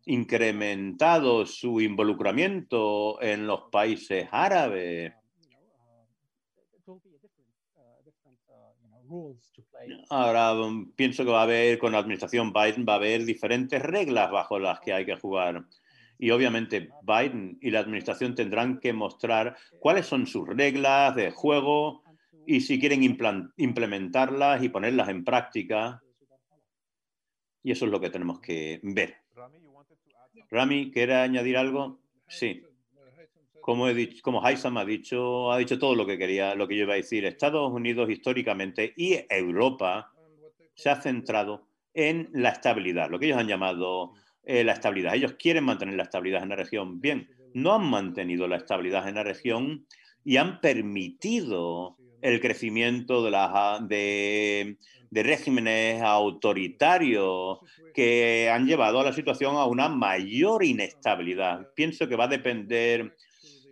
[0.05, 5.15] incrementado su involucramiento en los países árabes.
[10.11, 13.81] Ahora um, pienso que va a haber, con la administración Biden, va a haber diferentes
[13.81, 15.65] reglas bajo las que hay que jugar.
[16.23, 22.05] Y obviamente Biden y la administración tendrán que mostrar cuáles son sus reglas de juego
[22.47, 26.01] y si quieren implementarlas y ponerlas en práctica.
[27.65, 29.17] Y eso es lo que tenemos que ver.
[30.49, 31.99] Rami, ¿quiere añadir algo?
[32.29, 32.63] Sí.
[33.61, 36.77] Como, he dicho, como Haysam ha dicho, ha dicho todo lo que quería, lo que
[36.77, 37.25] yo iba a decir.
[37.25, 40.13] Estados Unidos históricamente y Europa
[40.77, 45.15] se ha centrado en la estabilidad, lo que ellos han llamado eh, la estabilidad.
[45.15, 47.01] Ellos quieren mantener la estabilidad en la región.
[47.01, 49.87] Bien, no han mantenido la estabilidad en la región
[50.25, 54.77] y han permitido el crecimiento de, las, de,
[55.11, 57.59] de regímenes autoritarios
[57.93, 61.69] que han llevado a la situación a una mayor inestabilidad.
[61.75, 63.17] Pienso que va a depender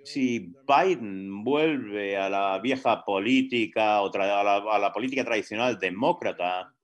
[0.02, 6.74] si Biden vuelve a la vieja política o a, a la política tradicional demócrata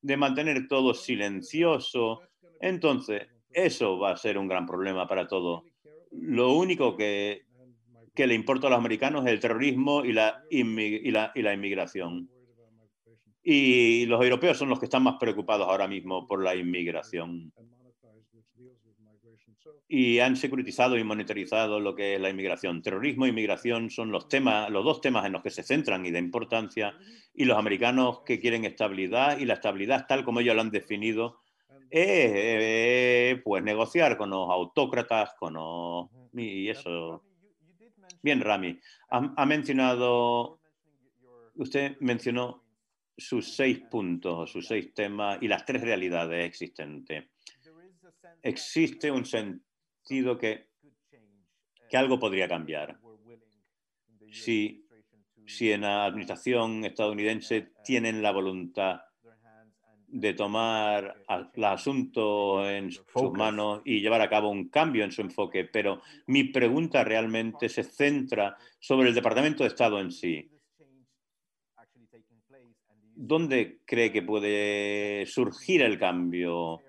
[0.00, 2.20] de mantener todo silencioso,
[2.60, 5.64] entonces eso va a ser un gran problema para todo.
[6.10, 7.42] Lo único que,
[8.16, 12.28] le importa a los americanos es el terrorismo y la, la, la inmigración.
[13.42, 17.52] Y los europeos son los que están más preocupados ahora mismo por la inmigración
[19.96, 22.82] y han securitizado y monitorizado lo que es la inmigración.
[22.82, 26.10] Terrorismo e inmigración son los temas, los dos temas en los que se centran y
[26.10, 26.96] de importancia.
[27.34, 31.40] Y los americanos que quieren estabilidad y la estabilidad tal como ellos lo han definido
[31.90, 37.22] es pues negociar con los autócratas, con los y eso.
[38.22, 38.78] Bien, Rami,
[39.10, 40.60] ha mencionado,
[41.56, 42.64] usted mencionó
[43.16, 47.26] sus seis puntos, sus seis temas y las tres realidades existentes.
[48.42, 50.68] Existe un sentido que,
[51.88, 52.98] que algo podría cambiar.
[54.30, 54.88] Si,
[55.46, 59.02] si en la administración estadounidense tienen la voluntad
[60.14, 61.24] de tomar
[61.54, 66.02] el asunto en sus manos y llevar a cabo un cambio en su enfoque, pero
[66.28, 70.48] mi pregunta realmente se centra sobre el Departamento de Estado en sí.
[73.16, 76.80] ¿Dónde cree que puede surgir el cambio?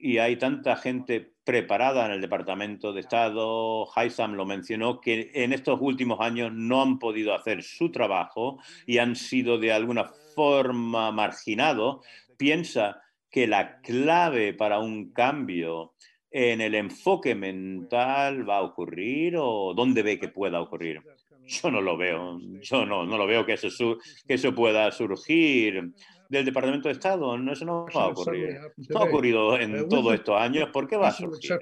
[0.00, 3.86] Y hay tanta gente preparada en el Departamento de Estado.
[3.94, 8.98] Haysam lo mencionó, que en estos últimos años no han podido hacer su trabajo y
[8.98, 10.04] han sido de alguna
[10.34, 12.04] forma marginados.
[12.38, 15.92] Piensa que la clave para un cambio
[16.30, 21.02] en el enfoque mental va a ocurrir o dónde ve que pueda ocurrir.
[21.46, 25.92] Yo no lo veo, yo no, no lo veo que eso, que eso pueda surgir
[26.30, 27.36] del Departamento de Estado.
[27.36, 28.56] No, eso no va a ocurrir.
[28.88, 30.70] No ha ocurrido en todos estos años.
[30.72, 31.58] ¿Por qué va a surgir?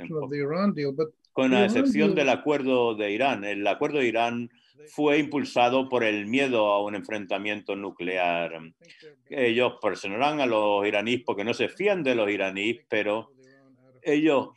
[1.32, 3.44] Con la excepción del acuerdo de Irán.
[3.44, 4.50] El acuerdo de Irán
[4.90, 8.52] fue impulsado por el miedo a un enfrentamiento nuclear.
[9.30, 13.30] Ellos presionarán a los iraníes porque no se fían de los iraníes, pero
[14.02, 14.50] ellos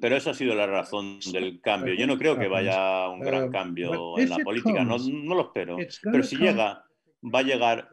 [0.00, 1.94] pero esa ha sido la razón del cambio.
[1.94, 5.42] Yo no creo que vaya un gran um, cambio en la política, no, no lo
[5.42, 5.76] espero.
[6.02, 6.84] Pero si llega,
[7.22, 7.88] va a llegar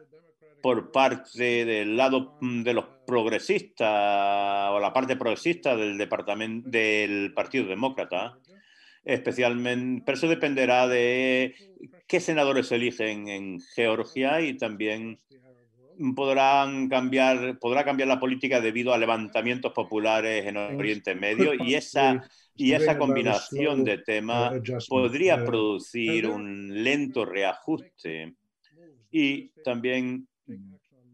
[0.62, 7.34] por parte del lado mm, de los progresistas o la parte progresista del departamento del
[7.34, 8.38] Partido Demócrata,
[9.04, 11.54] especialmente, pero eso dependerá de
[12.08, 15.18] qué senadores eligen en Georgia y también
[16.14, 22.28] podrán cambiar, podrá cambiar la política debido a levantamientos populares en Oriente Medio y esa,
[22.56, 24.54] y esa combinación de temas
[24.88, 28.34] podría producir un lento reajuste.
[29.10, 30.26] Y también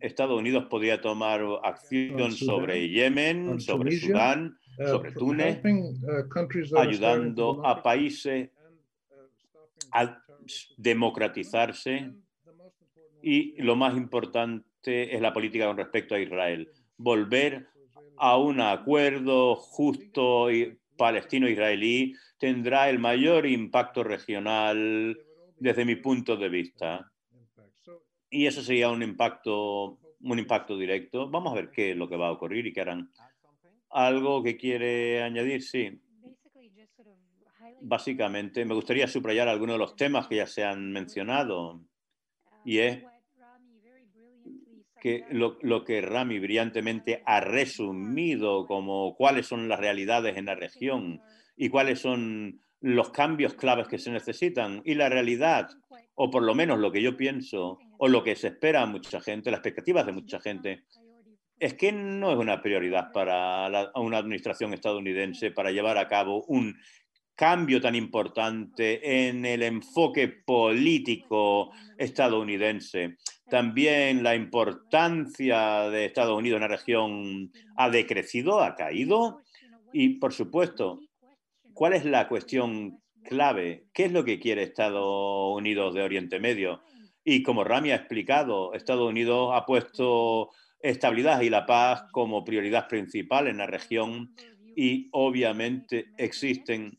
[0.01, 7.83] Estados Unidos podría tomar acción sobre Yemen, sobre Sudán, uh, sobre Túnez, uh, ayudando a
[7.83, 8.51] países
[9.93, 10.23] a
[10.79, 12.15] democratizarse.
[13.23, 16.71] Y lo más importante es la política con respecto a Israel.
[16.97, 17.67] Volver
[18.17, 20.49] a un acuerdo justo
[20.97, 25.19] palestino-israelí tendrá el mayor impacto regional
[25.59, 27.11] desde mi punto de vista.
[28.29, 31.29] Y eso sería un impacto, un impacto directo.
[31.31, 33.11] Vamos a ver qué es lo que va a ocurrir y qué harán.
[33.91, 35.63] ¿Algo que quiere añadir?
[35.63, 36.01] Sí.
[37.81, 41.81] Básicamente, me gustaría subrayar algunos de los temas que ya se han mencionado.
[42.65, 43.03] Y es
[45.01, 51.21] que lo, que Rami brillantemente ha resumido como cuáles son las realidades en la región
[51.57, 54.83] y cuáles son los cambios claves que se necesitan.
[54.85, 55.69] Y la realidad,
[56.15, 59.21] o por lo menos lo que yo pienso, o lo que se espera a mucha
[59.21, 60.85] gente, las expectativas de mucha gente,
[61.59, 66.79] es que no es una prioridad para una administración estadounidense para llevar a cabo un
[67.41, 73.17] cambio tan importante en el enfoque político estadounidense.
[73.49, 79.41] También la importancia de Estados Unidos en la región ha decrecido, ha caído.
[79.91, 81.01] Y, por supuesto,
[81.73, 83.87] ¿cuál es la cuestión clave?
[83.95, 86.83] ¿Qué es lo que quiere Estados Unidos de Oriente Medio?
[87.25, 92.87] Y como Rami ha explicado, Estados Unidos ha puesto estabilidad y la paz como prioridad
[92.87, 94.35] principal en la región
[94.77, 96.99] y obviamente existen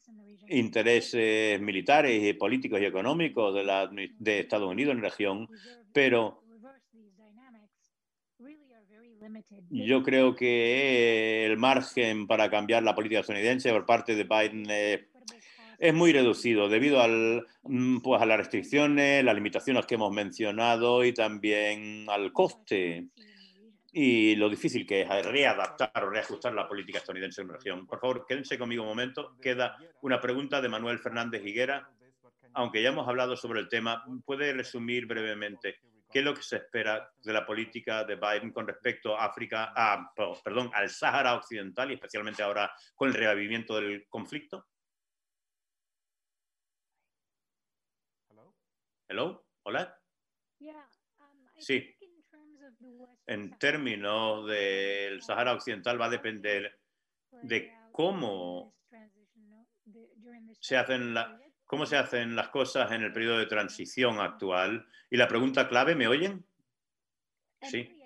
[0.51, 5.47] intereses militares, y políticos y económicos de, la, de Estados Unidos en la región,
[5.93, 6.41] pero
[9.69, 14.65] yo creo que el margen para cambiar la política estadounidense por parte de Biden
[15.79, 21.03] es, muy reducido debido al, mm, pues, a las restricciones, las limitaciones que hemos mencionado
[21.03, 23.07] y también al coste
[23.91, 27.85] y lo difícil que es readaptar o reajustar la política estadounidense en la región.
[27.85, 29.35] Por favor, quédense conmigo un momento.
[29.41, 31.89] Queda una pregunta de Manuel Fernández Higuera.
[32.53, 36.57] Aunque ya hemos hablado sobre el tema, ¿puede resumir brevemente qué es lo que se
[36.57, 40.11] espera de la política de Biden con respecto a África, a,
[40.43, 44.67] perdón, al Sáhara Occidental y especialmente ahora con el reavivimiento del conflicto?
[49.07, 49.97] Hello, hola.
[51.57, 51.95] Sí,
[53.27, 56.77] en términos del Sahara Occidental va a depender
[57.43, 58.75] de cómo
[60.59, 61.15] se hacen
[61.65, 64.85] cómo se hacen las cosas en el periodo de transición actual.
[65.09, 66.43] Y la pregunta clave, ¿me oyen?
[67.61, 67.97] Sí.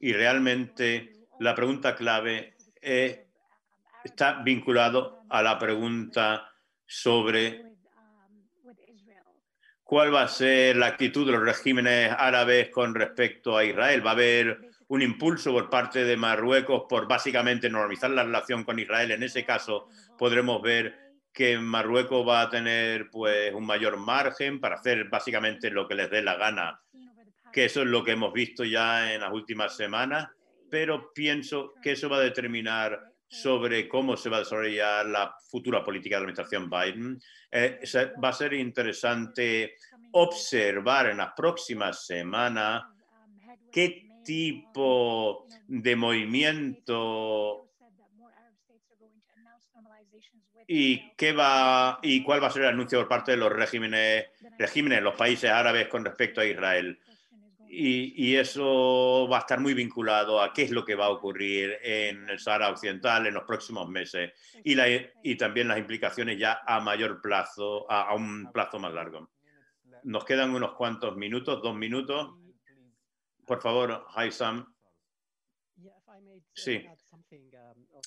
[0.00, 6.50] Y realmente la pregunta clave está vinculado a la pregunta
[6.84, 7.69] sobre
[9.90, 14.06] cuál va a ser la actitud de los regímenes árabes con respecto a Israel.
[14.06, 18.78] Va a haber un impulso por parte de Marruecos por básicamente normalizar la relación con
[18.78, 19.10] Israel.
[19.10, 20.94] En ese caso podremos ver
[21.32, 26.08] que Marruecos va a tener pues un mayor margen para hacer básicamente lo que les
[26.08, 26.80] dé la gana,
[27.52, 30.28] que eso es lo que hemos visto ya en las últimas semanas,
[30.70, 35.84] pero pienso que eso va a determinar sobre cómo se va a desarrollar la futura
[35.84, 37.20] política de la administración Biden.
[37.50, 37.80] Eh,
[38.22, 39.76] va a ser interesante
[40.12, 42.82] observar en las próximas semanas
[43.70, 47.70] qué tipo de movimiento
[50.66, 54.26] y qué va y cuál va a ser el anuncio por parte de los regímenes,
[54.58, 56.98] regímenes los países árabes con respecto a Israel
[57.72, 61.78] y, eso va a estar muy vinculado a qué es lo que va a ocurrir
[61.82, 64.32] en el Sahara Occidental en los próximos meses
[64.64, 64.86] y, la,
[65.22, 69.30] y también las implicaciones ya a mayor plazo, a, un plazo más largo.
[70.02, 72.34] Nos quedan unos cuantos minutos, dos minutos.
[73.46, 74.74] Por favor, Haisam.
[76.52, 76.84] Sí.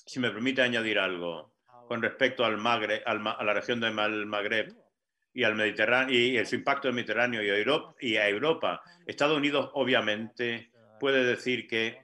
[0.06, 1.53] Si me permite añadir algo
[1.88, 4.82] con respecto al Magre, a la región del Magreb
[5.34, 7.41] y al Mediterráneo y su impacto en el Mediterráneo
[7.99, 8.81] y a Europa.
[9.05, 10.69] Estados Unidos obviamente
[10.99, 12.03] puede decir que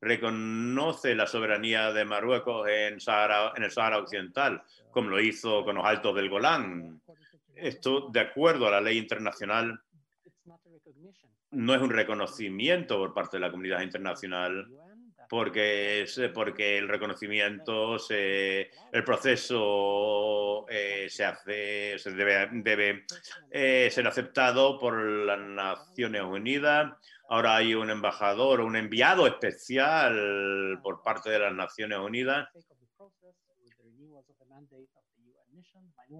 [0.00, 5.84] reconoce la soberanía de Marruecos en, en el Sahara Occidental, como lo hizo con los
[5.84, 7.00] Altos del Golán.
[7.54, 9.80] Esto, de acuerdo a la ley internacional,
[11.52, 14.66] no es un reconocimiento por parte de la comunidad internacional
[15.32, 23.06] porque, es, porque el reconocimiento, se, el proceso eh, se hace, se debe, debe
[23.50, 26.92] eh, ser aceptado por las Naciones Unidas.
[27.30, 32.50] Ahora hay un embajador, un enviado especial por parte de las Naciones Unidas.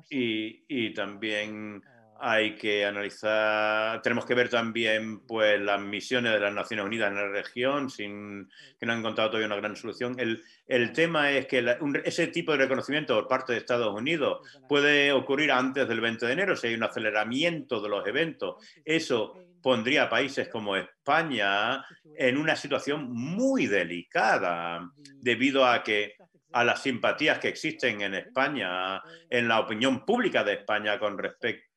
[0.08, 1.82] Y, y también
[2.24, 7.16] hay que analizar, tenemos que ver también pues, las misiones de las Naciones Unidas en
[7.16, 10.14] la región, sin que no han encontrado todavía una gran solución.
[10.20, 15.10] El, el tema es que ese tipo de reconocimiento por parte de Estados Unidos puede
[15.10, 18.64] ocurrir antes del 20 de enero, si hay un aceleramiento de los eventos.
[18.84, 21.84] Eso pondría a países como España
[22.16, 26.14] en una situación muy delicada, debido a que
[26.52, 31.71] a las simpatías que existen en España, en la opinión pública de España con respecto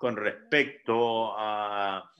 [0.00, 2.10] con respecto a,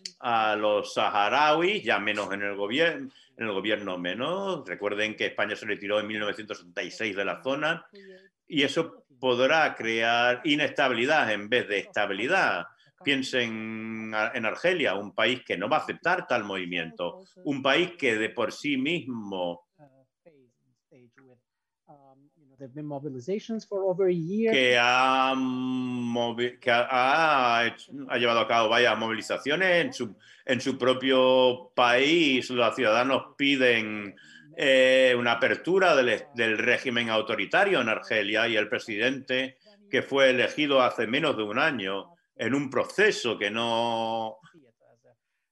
[0.58, 3.08] los saharauis, ya menos en el gobierno,
[3.38, 4.68] en el gobierno menos.
[4.68, 7.86] Recuerden que España se retiró en 1976 de la zona
[8.46, 12.66] y eso podrá crear inestabilidad en vez de estabilidad.
[13.02, 18.14] Piensen en Argelia, un país que no va a aceptar tal movimiento, un país que
[18.16, 19.69] de por sí mismo
[24.52, 25.34] que ha,
[26.60, 32.50] que ha, ha, llevado a cabo varias movilizaciones en su, en su propio país.
[32.50, 34.14] Los ciudadanos piden
[34.56, 39.56] eh, una apertura del, del, régimen autoritario en Argelia y el presidente
[39.90, 44.38] que fue elegido hace menos de un año en un proceso que no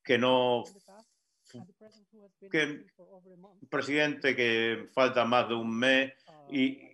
[0.03, 0.65] que no
[2.51, 2.87] que
[3.69, 6.13] presidente que falta más de un mes
[6.51, 6.88] y,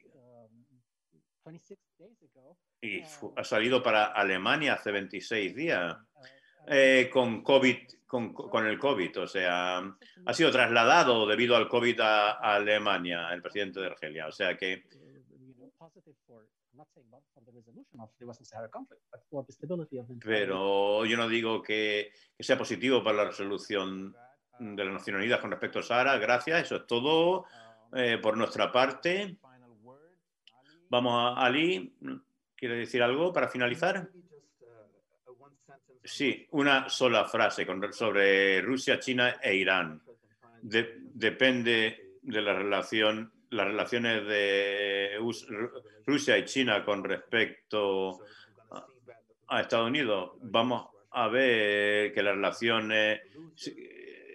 [2.80, 3.02] y
[3.36, 5.96] ha salido para Alemania hace 26 días
[6.66, 7.76] eh, con COVID,
[8.06, 9.78] con, con, el COVID, o sea,
[10.26, 14.56] ha sido trasladado debido al COVID a, a Alemania, el presidente de Argelia, o sea
[14.56, 14.84] que
[20.24, 24.14] pero yo no digo que, que, sea positivo para la resolución
[24.58, 26.18] de las Naciones Unidas con respecto a Sahara.
[26.18, 27.46] Gracias, eso es todo
[27.94, 29.36] eh, por nuestra parte.
[30.88, 31.94] Vamos a Ali.
[32.56, 34.08] ¿Quiere decir algo para finalizar?
[36.02, 40.02] Sí, una sola frase sobre Rusia, China e Irán.
[40.62, 45.18] depende de la relación, las relaciones de
[46.06, 48.20] Rusia y China con respecto
[49.48, 50.32] a Estados Unidos.
[50.42, 53.20] Vamos a ver que las relaciones,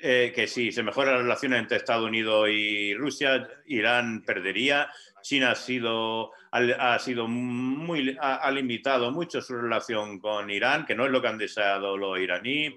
[0.02, 4.90] eh, que si se mejoran las relaciones entre Estados Unidos y Rusia, Irán perdería.
[5.22, 11.06] China ha sido, ha, sido muy, ha, limitado mucho su relación con Irán, que no
[11.06, 12.74] es lo que han deseado los iraníes,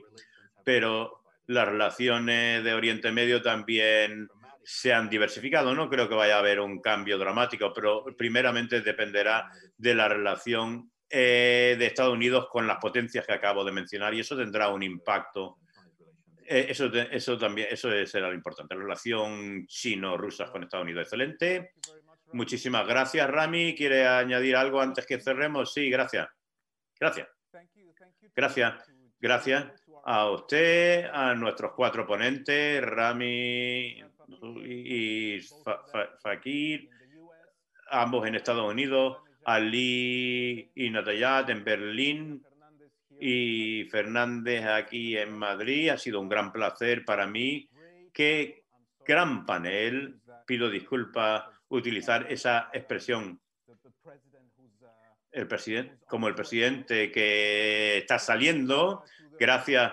[0.64, 4.28] pero las relaciones de Oriente Medio también
[4.64, 5.74] se han diversificado.
[5.74, 10.90] No creo que vaya a haber un cambio dramático, pero primeramente dependerá de la relación
[11.10, 14.82] eh, de Estados Unidos con las potencias que acabo de mencionar y eso tendrá un
[14.82, 15.58] impacto.
[16.46, 18.74] Eh, eso, eso también, eso será lo importante.
[18.74, 21.72] La relación chino-rusa con Estados Unidos, excelente.
[22.32, 23.74] Muchísimas gracias, Rami.
[23.74, 25.72] ¿Quiere añadir algo antes que cerremos?
[25.72, 26.28] Sí, gracias.
[26.98, 27.28] Gracias.
[28.34, 28.92] Gracias.
[29.20, 29.66] Gracias
[30.04, 34.02] a usted, a nuestros cuatro ponentes, Rami
[34.64, 35.38] y
[36.20, 36.88] Fakir,
[37.90, 42.42] ambos en Estados Unidos, Ali y Natayat en Berlín
[43.20, 45.90] y Fernández aquí en Madrid.
[45.90, 47.68] Ha sido un gran placer para mí.
[48.12, 48.64] Qué
[49.06, 50.20] gran panel.
[50.46, 51.44] Pido disculpas
[51.76, 53.40] utilizar esa expresión.
[55.30, 59.02] El presidente, como el presidente que está saliendo,
[59.38, 59.92] gracias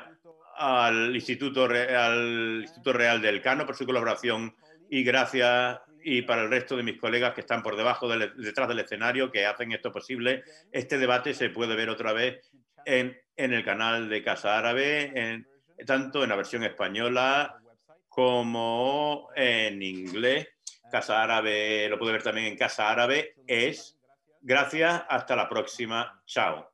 [0.57, 4.53] al Instituto, al Instituto Real del Cano por su colaboración
[4.89, 8.80] y gracias y para el resto de mis colegas que están por debajo, detrás del
[8.80, 10.43] escenario, que hacen esto posible.
[10.72, 12.51] Este debate se puede ver otra vez
[12.85, 15.47] en, en el canal de Casa Árabe, en,
[15.85, 17.61] tanto en la versión española
[18.10, 20.47] como en inglés.
[20.90, 23.98] Casa Árabe, lo puede ver también en Casa Árabe, es.
[24.41, 26.22] Gracias, hasta la próxima.
[26.26, 26.70] Chao.